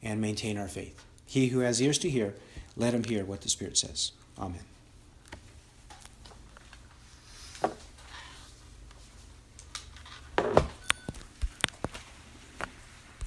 [0.03, 1.03] and maintain our faith.
[1.25, 2.35] He who has ears to hear,
[2.75, 4.11] let him hear what the Spirit says.
[4.39, 4.61] Amen.